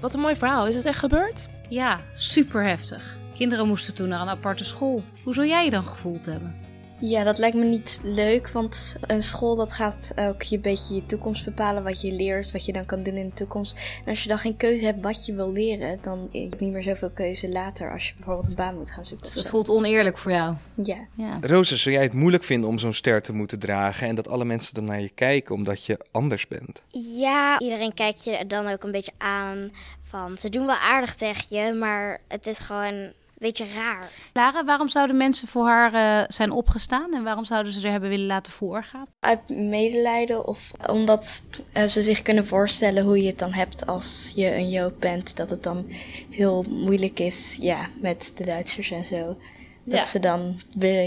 Wat 0.00 0.14
een 0.14 0.20
mooi 0.20 0.36
verhaal. 0.36 0.66
Is 0.66 0.76
het 0.76 0.84
echt 0.84 0.98
gebeurd? 0.98 1.48
Ja, 1.68 2.00
super 2.12 2.64
heftig. 2.64 3.16
Kinderen 3.34 3.66
moesten 3.66 3.94
toen 3.94 4.08
naar 4.08 4.20
een 4.20 4.28
aparte 4.28 4.64
school. 4.64 5.04
Hoe 5.22 5.34
zou 5.34 5.46
jij 5.46 5.64
je 5.64 5.70
dan 5.70 5.86
gevoeld 5.86 6.26
hebben? 6.26 6.67
Ja, 7.00 7.24
dat 7.24 7.38
lijkt 7.38 7.56
me 7.56 7.64
niet 7.64 8.00
leuk, 8.02 8.48
want 8.48 8.96
een 9.00 9.22
school 9.22 9.56
dat 9.56 9.72
gaat 9.72 10.12
ook 10.16 10.42
je 10.42 10.56
een 10.56 10.62
beetje 10.62 10.94
je 10.94 11.06
toekomst 11.06 11.44
bepalen, 11.44 11.82
wat 11.82 12.00
je 12.00 12.12
leert, 12.12 12.52
wat 12.52 12.64
je 12.64 12.72
dan 12.72 12.84
kan 12.84 13.02
doen 13.02 13.16
in 13.16 13.28
de 13.28 13.34
toekomst. 13.34 13.76
En 14.04 14.10
als 14.10 14.22
je 14.22 14.28
dan 14.28 14.38
geen 14.38 14.56
keuze 14.56 14.84
hebt 14.84 15.02
wat 15.02 15.26
je 15.26 15.34
wil 15.34 15.52
leren, 15.52 15.98
dan 16.02 16.18
heb 16.18 16.32
je 16.32 16.56
niet 16.58 16.72
meer 16.72 16.82
zoveel 16.82 17.10
keuze 17.10 17.48
later 17.48 17.92
als 17.92 18.08
je 18.08 18.14
bijvoorbeeld 18.16 18.46
een 18.46 18.54
baan 18.54 18.74
moet 18.74 18.90
gaan 18.90 19.04
zoeken. 19.04 19.26
Dus 19.26 19.34
dat 19.34 19.44
zo. 19.44 19.50
voelt 19.50 19.68
oneerlijk 19.68 20.18
voor 20.18 20.30
jou. 20.30 20.54
Ja. 20.74 20.96
Ja. 21.14 21.38
Roze, 21.40 21.76
zou 21.76 21.94
jij 21.94 22.04
het 22.04 22.12
moeilijk 22.12 22.44
vinden 22.44 22.68
om 22.68 22.78
zo'n 22.78 22.92
ster 22.92 23.22
te 23.22 23.32
moeten 23.32 23.58
dragen 23.58 24.08
en 24.08 24.14
dat 24.14 24.28
alle 24.28 24.44
mensen 24.44 24.74
dan 24.74 24.84
naar 24.84 25.00
je 25.00 25.10
kijken 25.14 25.54
omdat 25.54 25.84
je 25.84 26.00
anders 26.10 26.48
bent? 26.48 26.82
Ja, 27.18 27.58
iedereen 27.58 27.94
kijkt 27.94 28.24
je 28.24 28.36
er 28.36 28.48
dan 28.48 28.68
ook 28.68 28.82
een 28.82 28.92
beetje 28.92 29.12
aan 29.18 29.72
van 30.02 30.38
ze 30.38 30.48
doen 30.48 30.66
wel 30.66 30.76
aardig 30.76 31.14
tegen 31.14 31.56
je, 31.56 31.72
maar 31.72 32.20
het 32.28 32.46
is 32.46 32.58
gewoon 32.58 33.12
beetje 33.38 33.66
raar. 33.74 34.10
Lara, 34.32 34.64
waarom 34.64 34.88
zouden 34.88 35.16
mensen 35.16 35.48
voor 35.48 35.66
haar 35.66 35.94
eh, 35.94 36.24
zijn 36.28 36.50
opgestaan 36.50 37.14
en 37.14 37.22
waarom 37.22 37.44
zouden 37.44 37.72
ze 37.72 37.84
er 37.86 37.90
hebben 37.90 38.08
willen 38.10 38.26
laten 38.26 38.52
voorgaan? 38.52 39.06
Uit 39.20 39.48
medelijden 39.48 40.46
of 40.46 40.70
omdat 40.86 41.42
eh, 41.72 41.84
ze 41.84 42.02
zich 42.02 42.22
kunnen 42.22 42.46
voorstellen 42.46 43.04
hoe 43.04 43.20
je 43.22 43.26
het 43.28 43.38
dan 43.38 43.52
hebt 43.52 43.86
als 43.86 44.32
je 44.34 44.54
een 44.54 44.68
Jood 44.70 44.98
bent. 44.98 45.36
Dat 45.36 45.50
het 45.50 45.62
dan 45.62 45.86
heel 46.30 46.64
moeilijk 46.68 47.18
is, 47.20 47.56
ja, 47.60 47.86
met 48.00 48.32
de 48.34 48.44
Duitsers 48.44 48.90
en 48.90 49.04
zo. 49.04 49.36
Dat 49.84 49.96
Ja. 49.98 50.04
ze 50.04 50.18
dan 50.18 50.60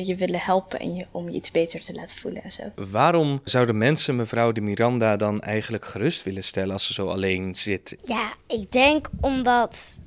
je 0.06 0.16
willen 0.18 0.40
helpen 0.40 0.80
en 0.80 0.96
je, 0.96 1.06
om 1.12 1.30
je 1.30 1.36
iets 1.36 1.52
beter 1.52 1.82
te 1.82 1.94
laten 1.94 2.18
voelen 2.18 2.44
en 2.44 2.52
zo. 2.52 2.64
Waarom 2.76 3.42
zouden 3.44 3.78
mensen 3.78 4.16
mevrouw 4.16 4.52
de 4.52 4.62
Miranda 4.62 5.16
dan 5.16 5.42
eigenlijk 5.42 5.86
gerust 5.86 6.24
willen 6.24 6.44
stellen 6.44 6.74
als 6.74 6.86
ze 6.86 6.94
zo 6.94 7.08
alleen 7.08 7.56
zit? 7.56 7.98
Ja, 8.02 8.34
ik 8.48 8.72
denk 8.72 9.10
omdat 9.20 10.00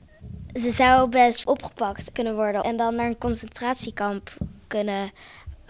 ze 0.55 0.71
zou 0.71 1.09
best 1.09 1.47
opgepakt 1.47 2.13
kunnen 2.13 2.35
worden 2.35 2.63
en 2.63 2.77
dan 2.77 2.95
naar 2.95 3.07
een 3.07 3.19
concentratiekamp 3.19 4.31
kunnen 4.67 5.11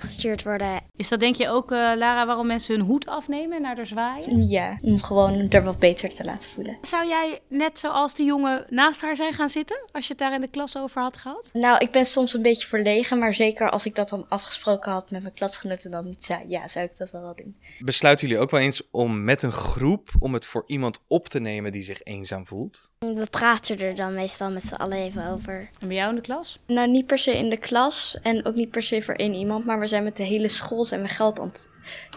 gestuurd 0.04 0.42
worden. 0.42 0.80
Is 0.96 1.08
dat 1.08 1.20
denk 1.20 1.36
je 1.36 1.48
ook, 1.48 1.72
eh, 1.72 1.78
Lara, 1.78 2.26
waarom 2.26 2.46
mensen 2.46 2.74
hun 2.74 2.86
hoed 2.86 3.06
afnemen 3.06 3.56
en 3.56 3.62
naar 3.62 3.76
haar 3.76 3.86
zwaaien? 3.86 4.48
Ja, 4.48 4.78
om 4.80 5.02
gewoon 5.02 5.50
er 5.50 5.64
wat 5.64 5.78
beter 5.78 6.10
te 6.10 6.24
laten 6.24 6.50
voelen. 6.50 6.78
Zou 6.82 7.06
jij 7.06 7.38
net 7.48 7.78
zoals 7.78 8.14
die 8.14 8.26
jongen 8.26 8.64
naast 8.68 9.00
haar 9.00 9.16
zijn 9.16 9.32
gaan 9.32 9.48
zitten 9.48 9.76
als 9.92 10.04
je 10.04 10.10
het 10.10 10.18
daar 10.18 10.34
in 10.34 10.40
de 10.40 10.48
klas 10.48 10.76
over 10.76 11.02
had 11.02 11.16
gehad? 11.16 11.50
Nou, 11.52 11.78
ik 11.78 11.90
ben 11.90 12.06
soms 12.06 12.34
een 12.34 12.42
beetje 12.42 12.68
verlegen, 12.68 13.18
maar 13.18 13.34
zeker 13.34 13.70
als 13.70 13.86
ik 13.86 13.94
dat 13.94 14.08
dan 14.08 14.28
afgesproken 14.28 14.92
had 14.92 15.10
met 15.10 15.22
mijn 15.22 15.34
klasgenoten, 15.34 15.90
dan 15.90 16.14
zou, 16.20 16.42
ja, 16.46 16.68
zou 16.68 16.84
ik 16.84 16.96
dat 16.96 17.10
wel 17.10 17.22
wel 17.22 17.34
doen. 17.34 17.56
Besluiten 17.78 18.26
jullie 18.28 18.42
ook 18.42 18.50
wel 18.50 18.60
eens 18.60 18.82
om 18.90 19.24
met 19.24 19.42
een 19.42 19.52
groep 19.52 20.10
om 20.18 20.34
het 20.34 20.44
voor 20.44 20.64
iemand 20.66 21.02
op 21.08 21.28
te 21.28 21.40
nemen 21.40 21.72
die 21.72 21.82
zich 21.82 22.02
eenzaam 22.02 22.46
voelt? 22.46 22.90
We 22.98 23.26
praten 23.30 23.78
er 23.78 23.94
dan 23.94 24.14
meestal 24.14 24.50
met 24.50 24.64
z'n 24.64 24.74
allen 24.74 24.98
even 24.98 25.26
over. 25.26 25.70
En 25.80 25.88
bij 25.88 25.96
jou 25.96 26.08
in 26.08 26.14
de 26.14 26.20
klas? 26.20 26.58
Nou, 26.66 26.90
niet 26.90 27.06
per 27.06 27.18
se 27.18 27.38
in 27.38 27.50
de 27.50 27.56
klas 27.56 28.16
en 28.22 28.44
ook 28.44 28.54
niet 28.54 28.70
per 28.70 28.82
se 28.82 29.02
voor 29.02 29.14
één 29.14 29.34
iemand, 29.34 29.64
maar 29.64 29.80
we 29.80 29.86
zijn 29.86 29.93
met 30.02 30.16
de 30.16 30.22
hele 30.22 30.48
school 30.48 30.84
zijn 30.84 31.02
we 31.02 31.08
geld 31.08 31.40
aan 31.40 31.48
het 31.48 31.68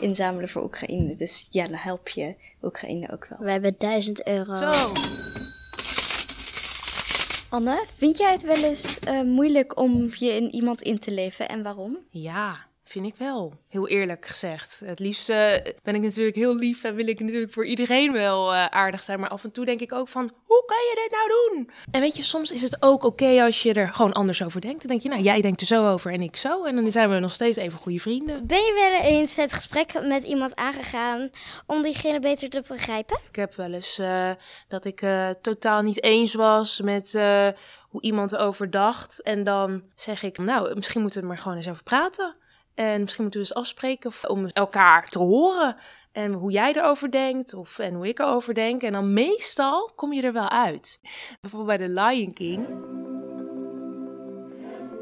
inzamelen 0.01 0.49
voor 0.49 0.63
Oekraïne. 0.63 1.15
Dus 1.15 1.47
ja, 1.49 1.67
dan 1.67 1.77
help 1.77 2.07
je 2.07 2.35
Oekraïne 2.61 3.11
ook 3.11 3.27
wel. 3.29 3.39
We 3.39 3.51
hebben 3.51 3.75
1000 3.77 4.27
euro. 4.27 4.53
Zo. 4.53 4.91
Anne, 7.49 7.83
vind 7.95 8.17
jij 8.17 8.31
het 8.31 8.43
wel 8.43 8.63
eens 8.63 8.99
eh, 8.99 9.21
moeilijk 9.21 9.79
om 9.79 10.11
je 10.15 10.29
in 10.29 10.53
iemand 10.53 10.81
in 10.81 10.99
te 10.99 11.11
leven 11.11 11.49
en 11.49 11.63
waarom? 11.63 11.97
Ja, 12.09 12.66
vind 12.87 13.05
ik 13.05 13.15
wel. 13.17 13.53
Heel 13.67 13.87
eerlijk 13.87 14.25
gezegd. 14.25 14.81
Het 14.85 14.99
liefst 14.99 15.29
eh, 15.29 15.51
ben 15.83 15.95
ik 15.95 16.01
natuurlijk 16.01 16.35
heel 16.35 16.55
lief 16.55 16.83
en 16.83 16.95
wil 16.95 17.07
ik 17.07 17.19
natuurlijk 17.19 17.53
voor 17.53 17.65
iedereen 17.65 18.11
wel 18.11 18.53
eh, 18.53 18.65
aardig 18.65 19.03
zijn. 19.03 19.19
Maar 19.19 19.29
af 19.29 19.43
en 19.43 19.51
toe 19.51 19.65
denk 19.65 19.79
ik 19.79 19.93
ook 19.93 20.07
van, 20.07 20.31
hoe 20.43 20.63
kan 20.65 20.77
je 20.77 21.01
dit 21.03 21.11
nou 21.11 21.27
doen? 21.27 21.69
En 21.91 22.01
weet 22.01 22.15
je, 22.15 22.23
soms 22.23 22.51
is 22.51 22.61
het 22.61 22.77
ook 22.79 23.03
oké 23.03 23.43
als 23.43 23.63
je 23.63 23.73
er 23.73 23.93
gewoon 23.93 24.13
anders 24.13 24.43
over 24.43 24.61
denkt. 24.61 24.79
Dan 24.79 24.89
denk 24.89 25.01
je, 25.01 25.09
nou, 25.09 25.21
jij 25.21 25.41
denkt 25.41 25.61
er 25.61 25.67
zo 25.67 25.91
over 25.91 26.11
en 26.11 26.21
ik 26.21 26.35
zo. 26.35 26.63
En 26.63 26.75
dan 26.75 26.91
zijn 26.91 27.09
we 27.09 27.19
nog 27.19 27.33
steeds 27.33 27.57
even 27.57 27.79
goede 27.79 27.99
vrienden. 27.99 28.47
Ben 28.47 28.61
je 28.61 28.73
wel 28.73 29.11
eens 29.11 29.35
het 29.35 29.53
gesprek 29.53 30.01
met 30.01 30.23
iemand 30.23 30.55
aangegaan 30.55 31.29
om 31.65 31.81
diegene 31.81 32.19
beter 32.19 32.49
te 32.49 32.63
begrijpen? 32.67 33.19
Ik 33.29 33.35
heb 33.35 33.55
wel 33.55 33.73
eens 33.73 33.99
uh, 33.99 34.31
dat 34.67 34.85
ik 34.85 35.01
uh, 35.01 35.29
totaal 35.41 35.81
niet 35.81 36.03
eens 36.03 36.33
was 36.33 36.81
met 36.81 37.13
uh, 37.13 37.47
hoe 37.89 38.01
iemand 38.01 38.31
erover 38.31 38.69
dacht. 38.69 39.21
En 39.21 39.43
dan 39.43 39.83
zeg 39.95 40.23
ik, 40.23 40.37
nou, 40.37 40.75
misschien 40.75 41.01
moeten 41.01 41.19
we 41.19 41.27
er 41.27 41.33
maar 41.33 41.41
gewoon 41.41 41.57
eens 41.57 41.69
over 41.69 41.83
praten. 41.83 42.35
En 42.77 43.01
misschien 43.01 43.23
moeten 43.23 43.41
we 43.41 43.47
eens 43.47 43.55
afspreken 43.55 44.29
om 44.29 44.47
elkaar 44.47 45.07
te 45.07 45.19
horen. 45.19 45.75
En 46.11 46.33
hoe 46.33 46.51
jij 46.51 46.73
erover 46.73 47.11
denkt, 47.11 47.53
of 47.53 47.79
en 47.79 47.93
hoe 47.93 48.07
ik 48.07 48.19
erover 48.19 48.53
denk. 48.53 48.81
En 48.81 48.91
dan 48.91 49.13
meestal 49.13 49.91
kom 49.95 50.13
je 50.13 50.21
er 50.21 50.33
wel 50.33 50.49
uit. 50.49 50.99
Bijvoorbeeld 51.41 51.77
bij 51.77 51.87
The 51.87 51.93
Lion 51.93 52.33
King 52.33 52.67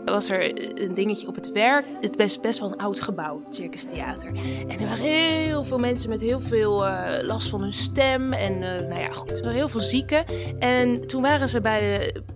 was 0.05 0.29
er 0.29 0.59
een 0.81 0.93
dingetje 0.93 1.27
op 1.27 1.35
het 1.35 1.51
werk. 1.51 1.85
Het 2.01 2.19
is 2.19 2.39
best 2.39 2.59
wel 2.59 2.71
een 2.71 2.77
oud 2.77 2.99
gebouw, 2.99 3.41
Circus 3.49 3.83
Theater. 3.83 4.31
En 4.67 4.79
er 4.79 4.87
waren 4.87 5.03
heel 5.03 5.63
veel 5.63 5.77
mensen 5.77 6.09
met 6.09 6.21
heel 6.21 6.39
veel 6.39 6.85
uh, 6.85 7.07
last 7.21 7.49
van 7.49 7.61
hun 7.61 7.73
stem. 7.73 8.33
En 8.33 8.53
uh, 8.53 8.59
nou 8.61 8.99
ja, 8.99 9.07
goed, 9.07 9.37
er 9.37 9.43
waren 9.43 9.57
heel 9.57 9.69
veel 9.69 9.79
zieken. 9.79 10.25
En 10.59 11.07
toen 11.07 11.21
waren 11.21 11.49
ze 11.49 11.61
bij 11.61 11.83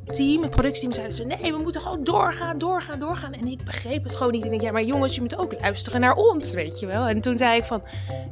het 0.06 0.16
team, 0.16 0.42
het 0.42 0.52
productieteam, 0.52 0.94
zeiden 0.94 1.16
ze... 1.16 1.24
nee, 1.24 1.52
we 1.54 1.62
moeten 1.62 1.82
gewoon 1.82 2.04
doorgaan, 2.04 2.58
doorgaan, 2.58 3.00
doorgaan. 3.00 3.34
En 3.34 3.48
ik 3.48 3.64
begreep 3.64 4.04
het 4.04 4.16
gewoon 4.16 4.32
niet. 4.32 4.44
Ik 4.44 4.50
denk, 4.50 4.62
ja, 4.62 4.72
maar 4.72 4.84
jongens, 4.84 5.16
je 5.16 5.22
moet 5.22 5.38
ook 5.38 5.62
luisteren 5.62 6.02
naar 6.02 6.16
ons, 6.16 6.54
weet 6.54 6.80
je 6.80 6.86
wel. 6.86 7.08
En 7.08 7.22
toen 7.22 7.38
zei 7.38 7.58
ik 7.58 7.64
van, 7.64 7.84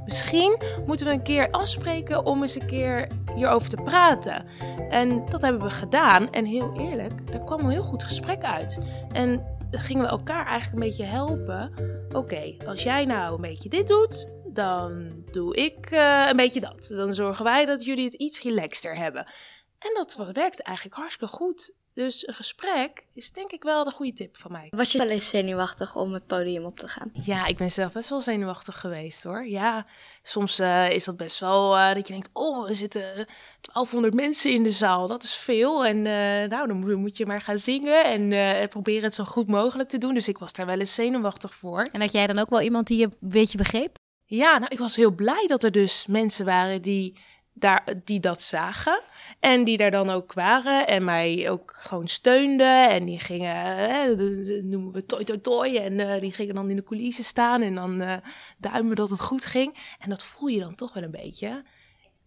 misschien 0.06 0.58
moeten 0.86 1.06
we 1.06 1.12
een 1.12 1.22
keer 1.22 1.50
afspreken... 1.52 2.26
om 2.26 2.42
eens 2.42 2.56
een 2.56 2.66
keer 2.66 3.08
hierover 3.38 3.70
te 3.70 3.84
praten. 3.84 4.46
En 4.90 5.26
dat 5.26 5.42
hebben 5.42 5.62
we 5.62 5.70
gedaan. 5.70 6.32
En 6.32 6.46
heel 6.46 6.78
eerlijk, 6.78 7.14
er 7.34 7.44
kwam 7.44 7.60
een 7.60 7.70
heel 7.70 7.84
goed 7.84 8.04
gesprek 8.04 8.44
uit. 8.44 8.80
En 9.12 9.58
gingen 9.72 10.04
we 10.04 10.10
elkaar 10.10 10.46
eigenlijk 10.46 10.74
een 10.74 10.90
beetje 10.90 11.04
helpen. 11.04 11.74
Oké, 12.12 12.56
als 12.66 12.84
jij 12.84 13.06
nou 13.06 13.36
een 13.36 13.42
beetje 13.42 13.70
dit 13.70 13.88
doet, 13.88 14.34
dan 14.54 15.24
doe 15.32 15.56
ik 15.56 15.92
uh, 15.92 16.28
een 16.30 16.36
beetje 16.36 16.62
dat. 16.62 16.88
Dan 16.88 17.14
zorgen 17.14 17.44
wij 17.44 17.66
dat 17.66 17.86
jullie 17.86 18.06
het 18.06 18.14
iets 18.14 18.42
relaxter 18.42 18.96
hebben. 18.96 19.26
En 19.80 19.94
dat 19.94 20.32
werkt 20.34 20.62
eigenlijk 20.62 20.98
hartstikke 20.98 21.34
goed. 21.36 21.76
Dus 21.98 22.28
een 22.28 22.34
gesprek 22.34 23.06
is 23.14 23.32
denk 23.32 23.52
ik 23.52 23.64
wel 23.64 23.84
de 23.84 23.92
goede 23.92 24.14
tip 24.14 24.38
van 24.38 24.52
mij. 24.52 24.68
Was 24.70 24.92
je 24.92 24.98
wel 24.98 25.10
eens 25.10 25.30
zenuwachtig 25.30 25.96
om 25.96 26.14
het 26.14 26.28
podium 26.28 26.66
op 26.66 26.80
te 26.80 26.88
gaan? 26.88 27.12
Ja, 27.14 27.46
ik 27.46 27.58
ben 27.58 27.72
zelf 27.72 27.92
best 27.92 28.10
wel 28.10 28.22
zenuwachtig 28.22 28.80
geweest 28.80 29.24
hoor. 29.24 29.48
Ja, 29.48 29.86
soms 30.24 30.60
uh, 30.60 30.90
is 30.92 31.04
dat 31.04 31.18
best 31.18 31.40
wel 31.40 31.78
uh, 31.78 31.94
dat 31.94 32.08
je 32.08 32.14
denkt, 32.14 32.30
oh, 32.34 32.70
er 32.70 32.76
zitten 32.76 33.02
1200 33.04 34.14
mensen 34.14 34.52
in 34.52 34.64
de 34.64 34.72
zaal. 34.72 35.08
Dat 35.08 35.24
is 35.24 35.36
veel. 35.36 35.86
En 35.86 35.98
uh, 35.98 36.50
nou, 36.50 36.68
dan 36.68 37.00
moet 37.00 37.18
je 37.18 37.26
maar 37.26 37.42
gaan 37.42 37.60
zingen 37.60 38.04
en 38.06 38.70
proberen 38.70 39.04
het 39.04 39.14
zo 39.14 39.24
goed 39.24 39.48
mogelijk 39.48 39.90
te 39.90 39.98
doen. 39.98 40.14
Dus 40.14 40.28
ik 40.28 40.38
was 40.38 40.54
daar 40.54 40.66
wel 40.66 40.80
eens 40.80 40.96
zenuwachtig 40.96 41.56
voor. 41.56 41.88
En 41.92 42.02
had 42.02 42.12
jij 42.12 42.28
dan 42.28 42.40
ook 42.40 42.50
wel 42.50 42.62
iemand 42.62 42.88
die 42.88 42.98
je 42.98 43.04
een 43.04 43.30
beetje 43.30 43.58
begreep? 43.58 43.98
Ja, 44.26 44.58
nou, 44.58 44.72
ik 44.72 44.80
was 44.80 44.96
heel 44.96 45.12
blij 45.12 45.46
dat 45.48 45.64
er 45.64 45.72
dus 45.72 46.06
mensen 46.08 46.46
waren 46.46 46.82
die 46.82 47.18
die 48.04 48.20
dat 48.20 48.42
zagen. 48.42 49.02
En 49.40 49.64
die 49.64 49.78
daar 49.78 49.92
dan 49.92 50.10
ook 50.10 50.34
waren 50.34 50.88
en 50.88 51.04
mij 51.04 51.50
ook 51.50 51.74
gewoon 51.78 52.08
steunden. 52.08 52.90
En 52.90 53.06
die 53.06 53.20
gingen, 53.20 53.56
hè, 53.78 54.16
noemen 54.62 54.92
we 54.92 55.06
toi 55.06 55.42
toi. 55.42 55.78
En 55.78 55.94
uh, 55.94 56.20
die 56.20 56.32
gingen 56.32 56.56
dan 56.56 56.70
in 56.70 56.76
de 56.76 56.84
coulissen 56.84 57.24
staan 57.24 57.62
en 57.62 57.76
dan 57.76 58.22
duimen 58.58 58.96
dat 58.96 59.10
het 59.10 59.22
goed 59.22 59.46
ging. 59.46 59.76
En 60.00 60.10
dat 60.10 60.24
voel 60.24 60.48
je 60.48 60.60
dan 60.60 60.76
toch 60.76 60.94
wel 60.94 61.04
een 61.04 61.12
beetje. 61.12 61.64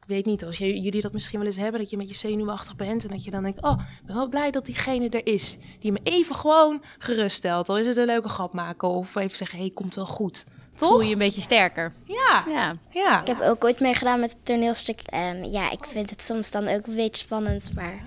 Ik 0.01 0.07
weet 0.17 0.25
niet, 0.25 0.45
als 0.45 0.59
jullie 0.59 1.01
dat 1.01 1.13
misschien 1.13 1.39
wel 1.39 1.49
eens 1.49 1.57
hebben, 1.57 1.81
dat 1.81 1.91
je 1.91 1.97
met 1.97 2.09
je 2.09 2.17
zenuwachtig 2.17 2.77
bent. 2.77 3.05
En 3.05 3.11
dat 3.11 3.25
je 3.25 3.31
dan 3.31 3.43
denkt, 3.43 3.63
oh, 3.63 3.81
ik 4.01 4.07
ben 4.07 4.17
wel 4.17 4.29
blij 4.29 4.51
dat 4.51 4.67
diegene 4.67 5.09
er 5.09 5.27
is. 5.27 5.57
Die 5.79 5.93
me 5.93 6.01
even 6.03 6.35
gewoon 6.35 6.83
geruststelt. 6.99 7.69
Al 7.69 7.79
is 7.79 7.87
het 7.87 7.97
een 7.97 8.07
leuke 8.07 8.29
grap 8.29 8.53
maken 8.53 8.89
of 8.89 9.17
even 9.17 9.37
zeggen, 9.37 9.59
hey, 9.59 9.71
komt 9.71 9.95
wel 9.95 10.07
goed. 10.07 10.45
Toch? 10.77 10.89
Voel 10.89 11.01
je 11.01 11.13
een 11.13 11.19
beetje 11.19 11.41
sterker. 11.41 11.93
Ja. 12.05 12.45
ja. 12.49 12.77
ja. 12.91 13.21
Ik 13.21 13.27
heb 13.27 13.41
ook 13.41 13.65
ooit 13.65 13.81
meegedaan 13.81 14.21
met 14.21 14.31
het 14.31 14.47
toneelstuk. 14.47 15.01
En 15.01 15.51
ja, 15.51 15.71
ik 15.71 15.85
vind 15.85 16.11
het 16.11 16.23
soms 16.23 16.51
dan 16.51 16.69
ook 16.69 16.87
een 16.87 16.95
beetje 16.95 17.25
spannend, 17.25 17.75
maar 17.75 18.03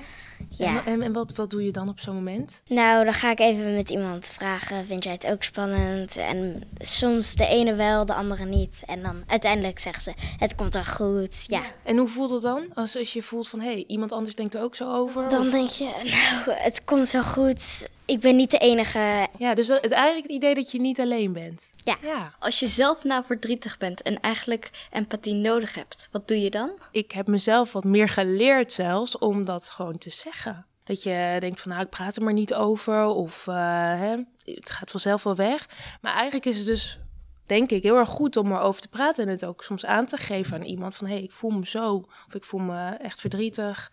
ja. 0.49 0.85
En, 0.85 1.01
en 1.01 1.13
wat, 1.13 1.35
wat 1.35 1.49
doe 1.49 1.65
je 1.65 1.71
dan 1.71 1.89
op 1.89 1.99
zo'n 1.99 2.13
moment? 2.13 2.61
Nou, 2.67 3.03
dan 3.03 3.13
ga 3.13 3.31
ik 3.31 3.39
even 3.39 3.75
met 3.75 3.89
iemand 3.89 4.31
vragen, 4.31 4.85
vind 4.85 5.03
jij 5.03 5.13
het 5.13 5.25
ook 5.25 5.43
spannend? 5.43 6.17
En 6.17 6.63
soms 6.77 7.35
de 7.35 7.45
ene 7.45 7.73
wel, 7.73 8.05
de 8.05 8.13
andere 8.13 8.45
niet. 8.45 8.83
En 8.85 9.01
dan 9.01 9.23
uiteindelijk 9.27 9.79
zeggen 9.79 10.03
ze, 10.03 10.13
het 10.37 10.55
komt 10.55 10.73
wel 10.73 10.85
goed, 10.85 11.45
ja. 11.47 11.61
En 11.83 11.97
hoe 11.97 12.07
voelt 12.07 12.29
het 12.29 12.41
dan? 12.41 12.65
Als, 12.73 12.97
als 12.97 13.13
je 13.13 13.23
voelt 13.23 13.47
van, 13.47 13.59
hé, 13.59 13.71
hey, 13.71 13.83
iemand 13.87 14.11
anders 14.11 14.35
denkt 14.35 14.55
er 14.55 14.61
ook 14.61 14.75
zo 14.75 14.93
over? 14.93 15.29
Dan 15.29 15.45
of? 15.45 15.51
denk 15.51 15.69
je, 15.69 15.83
nou, 16.03 16.57
het 16.59 16.83
komt 16.85 17.07
zo 17.07 17.21
goed. 17.21 17.87
Ik 18.05 18.19
ben 18.19 18.35
niet 18.35 18.51
de 18.51 18.57
enige. 18.57 19.27
Ja, 19.37 19.53
dus 19.53 19.67
het, 19.67 19.91
eigenlijk 19.91 20.27
het 20.27 20.35
idee 20.35 20.55
dat 20.55 20.71
je 20.71 20.79
niet 20.79 20.99
alleen 20.99 21.33
bent. 21.33 21.73
Ja. 21.77 21.97
ja. 22.01 22.33
Als 22.39 22.59
je 22.59 22.67
zelf 22.67 23.03
nou 23.03 23.23
verdrietig 23.23 23.77
bent 23.77 24.01
en 24.01 24.19
eigenlijk 24.19 24.87
empathie 24.91 25.33
nodig 25.33 25.75
hebt, 25.75 26.09
wat 26.11 26.27
doe 26.27 26.41
je 26.41 26.49
dan? 26.49 26.71
Ik 26.91 27.11
heb 27.11 27.27
mezelf 27.27 27.73
wat 27.73 27.83
meer 27.83 28.09
geleerd 28.09 28.73
zelfs 28.73 29.17
om 29.17 29.45
dat 29.45 29.69
gewoon 29.69 29.97
te 29.97 30.09
zeggen. 30.09 30.65
Dat 30.83 31.03
je 31.03 31.37
denkt 31.39 31.61
van, 31.61 31.71
nou, 31.71 31.83
ik 31.83 31.89
praat 31.89 32.15
er 32.15 32.23
maar 32.23 32.33
niet 32.33 32.53
over. 32.53 33.05
Of 33.05 33.47
uh, 33.47 33.55
hè, 33.99 34.15
het 34.43 34.71
gaat 34.71 34.91
vanzelf 34.91 35.23
wel 35.23 35.35
weg. 35.35 35.69
Maar 36.01 36.13
eigenlijk 36.13 36.45
is 36.45 36.57
het 36.57 36.65
dus, 36.65 36.99
denk 37.45 37.69
ik, 37.69 37.83
heel 37.83 37.97
erg 37.97 38.09
goed 38.09 38.37
om 38.37 38.51
erover 38.51 38.81
te 38.81 38.87
praten. 38.87 39.25
En 39.25 39.29
het 39.29 39.45
ook 39.45 39.63
soms 39.63 39.85
aan 39.85 40.05
te 40.05 40.17
geven 40.17 40.57
aan 40.57 40.65
iemand 40.65 40.95
van, 40.95 41.07
hé, 41.07 41.13
hey, 41.13 41.23
ik 41.23 41.31
voel 41.31 41.51
me 41.51 41.67
zo. 41.67 41.95
Of 42.27 42.33
ik 42.33 42.43
voel 42.43 42.59
me 42.59 42.89
echt 42.89 43.19
verdrietig. 43.19 43.91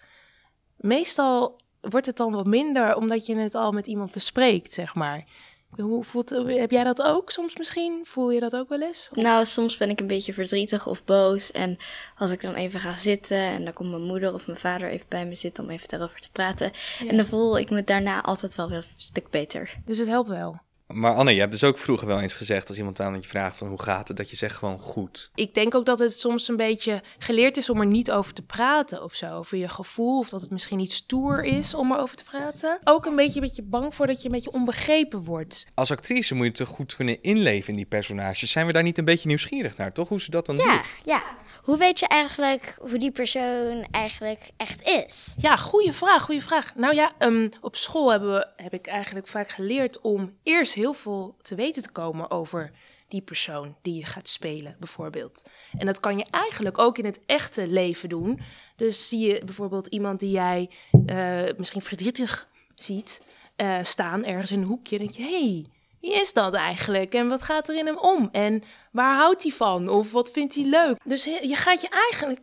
Meestal 0.77 1.60
wordt 1.81 2.07
het 2.07 2.17
dan 2.17 2.33
wat 2.33 2.47
minder 2.47 2.97
omdat 2.97 3.27
je 3.27 3.37
het 3.37 3.55
al 3.55 3.73
met 3.73 3.87
iemand 3.87 4.13
bespreekt, 4.13 4.75
zeg 4.75 4.95
maar. 4.95 5.25
Hoe 5.71 6.05
voelt, 6.05 6.31
heb 6.47 6.71
jij 6.71 6.85
dat 6.85 7.03
ook 7.03 7.31
soms 7.31 7.57
misschien? 7.57 8.01
Voel 8.05 8.31
je 8.31 8.41
dat 8.41 8.57
ook 8.57 8.69
wel 8.69 8.83
eens? 8.83 9.09
Nou, 9.13 9.45
soms 9.45 9.77
ben 9.77 9.91
ik 9.91 10.01
een 10.01 10.07
beetje 10.07 10.33
verdrietig 10.33 10.87
of 10.87 11.05
boos. 11.05 11.51
En 11.51 11.79
als 12.17 12.33
ik 12.33 12.43
dan 12.43 12.55
even 12.55 12.81
ga 12.81 12.97
zitten 12.97 13.39
en 13.39 13.65
dan 13.65 13.73
komt 13.73 13.91
mijn 13.91 14.03
moeder 14.03 14.35
of 14.35 14.47
mijn 14.47 14.59
vader 14.59 14.89
even 14.89 15.07
bij 15.09 15.27
me 15.27 15.35
zitten 15.35 15.65
om 15.65 15.71
even 15.71 15.89
daarover 15.89 16.21
te 16.21 16.31
praten. 16.31 16.73
Ja. 16.99 17.09
En 17.09 17.17
dan 17.17 17.27
voel 17.27 17.59
ik 17.59 17.71
me 17.71 17.85
daarna 17.85 18.23
altijd 18.23 18.55
wel 18.55 18.69
weer 18.69 18.79
een 18.79 18.85
stuk 18.97 19.31
beter. 19.31 19.77
Dus 19.85 19.99
het 19.99 20.09
helpt 20.09 20.29
wel. 20.29 20.61
Maar 20.93 21.15
Anne, 21.15 21.35
je 21.35 21.41
hebt 21.41 21.53
dus 21.53 21.65
ook 21.65 21.79
vroeger 21.79 22.07
wel 22.07 22.21
eens 22.21 22.35
gezegd 22.35 22.69
als 22.69 22.79
iemand 22.79 23.01
aan 23.01 23.15
je 23.15 23.29
vraagt 23.29 23.57
van 23.57 23.69
hoe 23.69 23.83
gaat 23.83 24.09
het, 24.09 24.17
dat 24.17 24.31
je 24.31 24.37
zegt 24.37 24.57
gewoon 24.57 24.79
goed. 24.79 25.31
Ik 25.35 25.55
denk 25.55 25.75
ook 25.75 25.87
dat 25.87 25.99
het 25.99 26.15
soms 26.15 26.49
een 26.49 26.57
beetje 26.57 27.03
geleerd 27.19 27.57
is 27.57 27.71
om 27.71 27.81
er 27.81 27.87
niet 27.87 28.11
over 28.11 28.33
te 28.33 28.43
praten 28.43 29.03
of 29.03 29.15
zo. 29.15 29.37
Over 29.37 29.59
je 29.59 29.69
gevoel 29.69 30.19
of 30.19 30.29
dat 30.29 30.41
het 30.41 30.51
misschien 30.51 30.79
niet 30.79 30.93
stoer 30.93 31.45
is 31.45 31.75
om 31.75 31.93
erover 31.93 32.17
te 32.17 32.25
praten. 32.25 32.79
Ook 32.85 33.07
een 33.07 33.17
beetje, 33.17 33.35
een 33.35 33.47
beetje 33.47 33.63
bang 33.63 33.95
voor 33.95 34.07
dat 34.07 34.19
je 34.19 34.25
een 34.25 34.35
beetje 34.35 34.53
onbegrepen 34.53 35.25
wordt. 35.25 35.67
Als 35.75 35.91
actrice 35.91 36.35
moet 36.35 36.47
je 36.47 36.53
toch 36.53 36.69
goed 36.69 36.97
kunnen 36.97 37.23
inleven 37.23 37.69
in 37.69 37.77
die 37.77 37.87
personages. 37.87 38.51
Zijn 38.51 38.67
we 38.67 38.73
daar 38.73 38.83
niet 38.83 38.99
een 38.99 39.05
beetje 39.05 39.29
nieuwsgierig 39.29 39.77
naar, 39.77 39.93
toch? 39.93 40.09
Hoe 40.09 40.21
ze 40.21 40.31
dat 40.31 40.47
dan 40.47 40.57
ja, 40.57 40.75
doet? 40.75 41.01
Ja, 41.03 41.23
hoe 41.63 41.79
weet 41.79 41.99
je 41.99 42.07
eigenlijk 42.07 42.75
hoe 42.79 42.99
die 42.99 43.11
persoon 43.11 43.87
eigenlijk 43.91 44.41
echt 44.57 44.83
is? 44.83 45.35
Ja, 45.39 45.57
goede 45.57 45.93
vraag, 45.93 46.23
goede 46.23 46.41
vraag. 46.41 46.75
Nou 46.75 46.95
ja, 46.95 47.13
um, 47.19 47.49
op 47.61 47.77
school 47.77 48.11
hebben 48.11 48.33
we, 48.33 48.47
heb 48.57 48.73
ik 48.73 48.87
eigenlijk 48.87 49.29
vaak 49.29 49.49
geleerd 49.49 50.01
om 50.01 50.37
eerst 50.43 50.75
heel 50.81 50.93
veel 50.93 51.35
te 51.43 51.55
weten 51.55 51.83
te 51.83 51.93
komen 51.93 52.31
over 52.31 52.71
die 53.09 53.23
persoon 53.23 53.77
die 53.83 53.95
je 53.95 54.05
gaat 54.05 54.29
spelen, 54.29 54.77
bijvoorbeeld. 54.79 55.43
En 55.79 55.87
dat 55.87 56.01
kan 56.01 56.19
je 56.19 56.27
eigenlijk 56.31 56.79
ook 56.79 56.99
in 56.99 57.05
het 57.05 57.21
echte 57.27 57.67
leven 57.67 58.09
doen. 58.09 58.41
Dus 58.77 59.09
zie 59.09 59.33
je 59.33 59.45
bijvoorbeeld 59.45 59.87
iemand 59.87 60.21
die 60.21 60.31
jij 60.31 60.71
uh, 61.07 61.43
misschien 61.57 61.83
verdrietig 61.83 62.49
ziet 62.75 63.21
uh, 63.57 63.79
staan 63.83 64.25
ergens 64.25 64.51
in 64.51 64.61
een 64.61 64.67
hoekje. 64.67 64.99
Dan 64.99 65.07
denk 65.07 65.19
je, 65.19 65.37
hey, 65.37 65.67
wie 66.01 66.21
is 66.21 66.33
dat 66.33 66.55
eigenlijk? 66.55 67.15
En 67.15 67.29
wat 67.29 67.43
gaat 67.43 67.69
er 67.69 67.77
in 67.77 67.87
hem 67.87 67.99
om? 67.99 68.29
En 68.33 68.63
waar 68.93 69.17
houdt 69.17 69.43
hij 69.43 69.53
van? 69.53 69.89
Of 69.89 70.13
wat 70.13 70.31
vindt 70.31 70.55
hij 70.55 70.65
leuk? 70.65 70.97
Dus 71.05 71.25
je 71.25 71.57
gaat 71.57 71.81
je 71.81 71.89
eigenlijk 71.89 72.41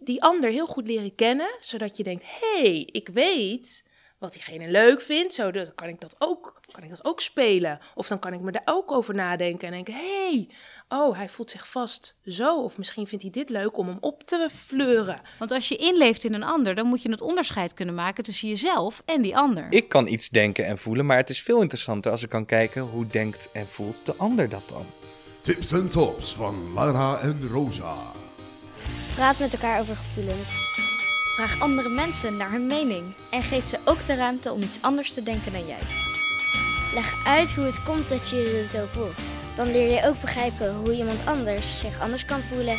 die 0.00 0.22
ander 0.22 0.50
heel 0.50 0.66
goed 0.66 0.86
leren 0.86 1.14
kennen, 1.14 1.56
zodat 1.60 1.96
je 1.96 2.02
denkt, 2.02 2.22
hé, 2.22 2.60
hey, 2.60 2.88
ik 2.92 3.08
weet 3.08 3.84
wat 4.18 4.32
diegene 4.32 4.70
leuk 4.70 5.00
vindt, 5.00 5.34
zo 5.34 5.50
dan 5.50 5.74
kan 5.74 5.88
ik 5.88 6.00
dat 6.00 6.14
ook, 6.18 6.60
kan 6.72 6.82
ik 6.82 6.90
dat 6.90 7.04
ook 7.04 7.20
spelen. 7.20 7.80
Of 7.94 8.08
dan 8.08 8.18
kan 8.18 8.32
ik 8.32 8.40
me 8.40 8.52
daar 8.52 8.62
ook 8.64 8.92
over 8.92 9.14
nadenken 9.14 9.66
en 9.66 9.72
denken: 9.72 9.94
hé, 9.94 10.28
hey, 10.28 10.48
oh, 10.88 11.16
hij 11.16 11.28
voelt 11.28 11.50
zich 11.50 11.68
vast 11.68 12.16
zo. 12.26 12.62
Of 12.62 12.78
misschien 12.78 13.06
vindt 13.06 13.24
hij 13.24 13.32
dit 13.32 13.48
leuk 13.48 13.78
om 13.78 13.88
hem 13.88 13.98
op 14.00 14.22
te 14.22 14.48
fleuren. 14.52 15.20
Want 15.38 15.50
als 15.50 15.68
je 15.68 15.76
inleeft 15.76 16.24
in 16.24 16.34
een 16.34 16.42
ander, 16.42 16.74
dan 16.74 16.86
moet 16.86 17.02
je 17.02 17.10
het 17.10 17.20
onderscheid 17.20 17.74
kunnen 17.74 17.94
maken 17.94 18.24
tussen 18.24 18.48
jezelf 18.48 19.02
en 19.04 19.22
die 19.22 19.36
ander. 19.36 19.66
Ik 19.70 19.88
kan 19.88 20.06
iets 20.06 20.28
denken 20.28 20.66
en 20.66 20.78
voelen, 20.78 21.06
maar 21.06 21.16
het 21.16 21.30
is 21.30 21.42
veel 21.42 21.60
interessanter 21.60 22.10
als 22.10 22.22
ik 22.22 22.28
kan 22.28 22.46
kijken 22.46 22.82
hoe 22.82 23.06
denkt 23.06 23.48
en 23.52 23.66
voelt 23.66 24.06
de 24.06 24.14
ander 24.16 24.48
dat 24.48 24.68
dan. 24.68 24.86
Tips 25.40 25.72
en 25.72 25.88
tops 25.88 26.34
van 26.34 26.72
Lara 26.74 27.18
en 27.18 27.48
Rosa. 27.48 27.96
Praat 29.14 29.38
met 29.38 29.52
elkaar 29.52 29.80
over 29.80 29.96
gevoelens. 29.96 30.87
Vraag 31.38 31.60
andere 31.60 31.88
mensen 31.88 32.36
naar 32.36 32.50
hun 32.50 32.66
mening 32.66 33.04
en 33.30 33.42
geef 33.42 33.68
ze 33.68 33.78
ook 33.84 34.06
de 34.06 34.14
ruimte 34.14 34.52
om 34.52 34.62
iets 34.62 34.78
anders 34.80 35.14
te 35.14 35.22
denken 35.22 35.52
dan 35.52 35.66
jij. 35.66 35.78
Leg 36.94 37.26
uit 37.26 37.54
hoe 37.54 37.64
het 37.64 37.82
komt 37.82 38.08
dat 38.08 38.30
je 38.30 38.36
je 38.36 38.66
zo 38.66 38.86
voelt. 38.92 39.20
Dan 39.54 39.70
leer 39.70 39.94
je 39.94 40.06
ook 40.08 40.20
begrijpen 40.20 40.74
hoe 40.74 40.96
iemand 40.96 41.26
anders 41.26 41.80
zich 41.80 42.00
anders 42.00 42.24
kan 42.24 42.40
voelen. 42.40 42.76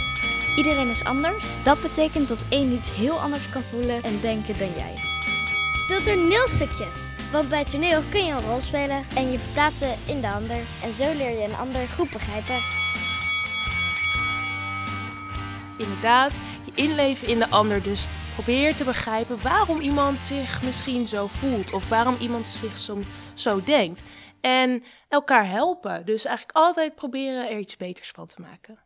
Iedereen 0.58 0.90
is 0.90 1.04
anders. 1.04 1.46
Dat 1.64 1.82
betekent 1.82 2.28
dat 2.28 2.38
één 2.50 2.72
iets 2.72 2.92
heel 2.96 3.20
anders 3.20 3.50
kan 3.50 3.62
voelen 3.62 4.04
en 4.04 4.20
denken 4.22 4.58
dan 4.58 4.72
jij. 4.78 4.94
Speel 5.84 6.02
toneelstukjes. 6.04 7.16
Want 7.32 7.50
bij 7.50 7.66
toneel 7.66 8.02
kun 8.10 8.26
je 8.26 8.32
een 8.32 8.50
rol 8.50 8.60
spelen 8.60 9.06
en 9.16 9.32
je 9.32 9.40
verplaatsen 9.40 9.96
in 10.06 10.22
de 10.22 10.30
ander. 10.30 10.58
En 10.84 10.94
zo 10.94 11.14
leer 11.18 11.40
je 11.40 11.44
een 11.44 11.60
ander 11.60 11.88
goed 11.88 12.10
begrijpen. 12.10 12.60
Inderdaad, 15.78 16.40
je 16.66 16.72
inleven 16.74 17.28
in 17.28 17.40
de 17.40 17.50
ander. 17.50 17.84
Dus 17.84 18.08
probeer 18.44 18.76
te 18.76 18.84
begrijpen 18.84 19.42
waarom 19.42 19.80
iemand 19.80 20.24
zich 20.24 20.64
misschien 20.64 21.08
zo 21.08 21.28
voelt. 21.28 21.74
Of 21.74 21.90
waarom 21.90 22.16
iemand 22.20 22.48
zich 22.48 22.78
zo, 22.78 22.98
zo 23.34 23.64
denkt. 23.64 24.04
En 24.42 24.84
elkaar 25.10 25.50
helpen. 25.50 26.06
Dus 26.06 26.26
eigenlijk 26.26 26.58
altijd 26.58 26.96
proberen 26.96 27.50
er 27.50 27.60
iets 27.60 27.78
beters 27.78 28.12
van 28.12 28.28
te 28.28 28.42
maken. 28.42 28.78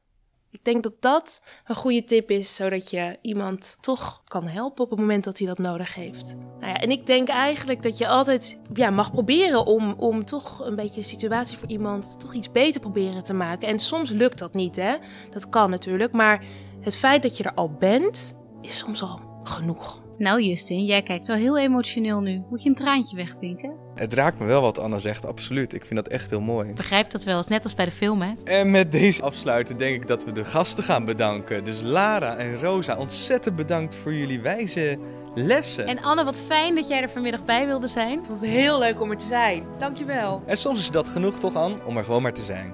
Ik 0.52 0.64
denk 0.64 0.84
dat 0.84 0.94
dat 1.00 1.42
een 1.66 1.76
goede 1.76 2.04
tip 2.04 2.30
is, 2.30 2.56
zodat 2.56 2.90
je 2.90 3.18
iemand 3.22 3.78
toch 3.80 4.22
kan 4.24 4.48
helpen 4.48 4.84
op 4.84 4.90
het 4.90 5.00
moment 5.00 5.24
dat 5.24 5.38
hij 5.38 5.48
dat 5.48 5.58
nodig 5.58 5.96
heeft. 5.96 6.36
Nou 6.60 6.74
ja, 6.74 6.80
en 6.80 6.92
ik 6.92 7.06
denk 7.06 7.28
eigenlijk 7.28 7.82
dat 7.82 7.98
je 7.98 8.08
altijd 8.08 8.60
ja, 8.74 8.90
mag 8.90 9.12
proberen 9.12 9.66
om, 9.66 9.94
om 9.98 10.26
toch 10.26 10.66
een 10.66 10.76
beetje 10.76 11.02
de 11.02 11.08
situatie 11.08 11.58
voor 11.58 11.70
iemand 11.70 12.20
toch 12.20 12.34
iets 12.34 12.52
beter 12.52 12.82
proberen 12.82 13.24
te 13.24 13.34
maken. 13.34 13.68
En 13.68 13.80
soms 13.80 14.10
lukt 14.10 14.40
dat 14.40 14.54
niet, 14.54 14.76
hè? 14.76 14.96
Dat 15.30 15.50
kan 15.50 15.70
natuurlijk. 15.70 16.12
Maar 16.12 16.46
het 16.82 16.96
feit 16.96 17.22
dat 17.22 17.38
je 17.38 17.44
er 17.44 17.54
al 17.54 17.72
bent, 17.72 18.36
is 18.62 18.78
soms 18.78 19.02
al 19.02 19.32
genoeg. 19.50 20.02
Nou 20.18 20.42
Justin, 20.42 20.86
jij 20.86 21.02
kijkt 21.02 21.28
wel 21.28 21.36
heel 21.36 21.58
emotioneel 21.58 22.20
nu. 22.20 22.44
Moet 22.50 22.64
je 22.64 22.70
een 22.70 22.76
traantje 22.76 23.16
wegpinken? 23.16 23.74
Het 23.96 24.14
raakt 24.14 24.40
me 24.40 24.46
wel 24.46 24.62
wat 24.62 24.80
Anna 24.80 24.98
zegt, 24.98 25.26
absoluut. 25.26 25.74
Ik 25.74 25.86
vind 25.86 26.04
dat 26.04 26.14
echt 26.14 26.30
heel 26.30 26.42
mooi. 26.42 26.70
Ik 26.70 26.76
begrijp 26.76 27.10
dat 27.10 27.24
wel, 27.24 27.40
is 27.40 27.48
net 27.48 27.64
als 27.64 27.76
bij 27.76 27.86
de 27.86 27.92
film 27.92 28.22
hè? 28.22 28.34
En 28.44 28.72
met 28.72 28.92
deze 28.92 29.22
afsluiten 29.22 29.78
denk 29.78 29.96
ik 29.96 30.08
dat 30.08 30.26
we 30.26 30.32
de 30.32 30.46
gasten 30.46 30.84
gaan 30.84 31.06
bedanken. 31.06 31.64
Dus 31.64 31.82
Lara 31.82 32.36
en 32.36 32.60
Rosa, 32.60 32.98
ontzettend 32.98 33.56
bedankt 33.56 33.96
voor 33.96 34.14
jullie 34.14 34.42
wijze 34.42 34.98
lessen. 35.36 35.88
En 35.88 36.02
Anne, 36.02 36.24
wat 36.24 36.40
fijn 36.40 36.76
dat 36.76 36.88
jij 36.88 37.02
er 37.02 37.10
vanmiddag 37.10 37.44
bij 37.44 37.66
wilde 37.66 37.88
zijn. 37.88 38.20
Ik 38.20 38.26
vond 38.26 38.42
het 38.42 38.50
heel 38.50 38.80
leuk 38.80 39.02
om 39.02 39.10
er 39.10 39.18
te 39.18 39.26
zijn. 39.26 39.64
Dankjewel. 39.78 40.44
En 40.46 40.58
soms 40.58 40.80
is 40.80 40.92
dat 40.92 41.08
genoeg 41.08 41.40
toch, 41.40 41.56
An, 41.56 41.86
om 41.86 41.98
er 41.98 42.04
gewoon 42.04 42.22
maar 42.22 42.34
te 42.34 42.44
zijn. 42.44 42.74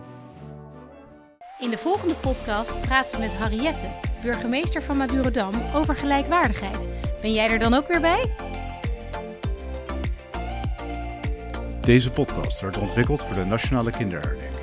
In 1.60 1.70
de 1.70 1.78
volgende 1.78 2.16
podcast 2.16 2.82
praten 2.82 3.14
we 3.16 3.20
met 3.20 3.32
Harriette, 3.32 3.88
burgemeester 4.22 4.84
van 4.84 4.98
Madurodam, 4.98 5.54
over 5.74 5.96
gelijkwaardigheid. 5.96 6.90
Ben 7.22 7.34
jij 7.34 7.50
er 7.50 7.60
dan 7.60 7.74
ook 7.74 7.88
weer 7.88 8.02
bij? 8.02 8.36
Deze 11.82 12.12
podcast 12.12 12.62
werd 12.62 12.78
ontwikkeld 12.78 13.24
voor 13.24 13.36
de 13.36 13.46
Nationale 13.46 13.92
Kinderherdenking. 13.92 14.59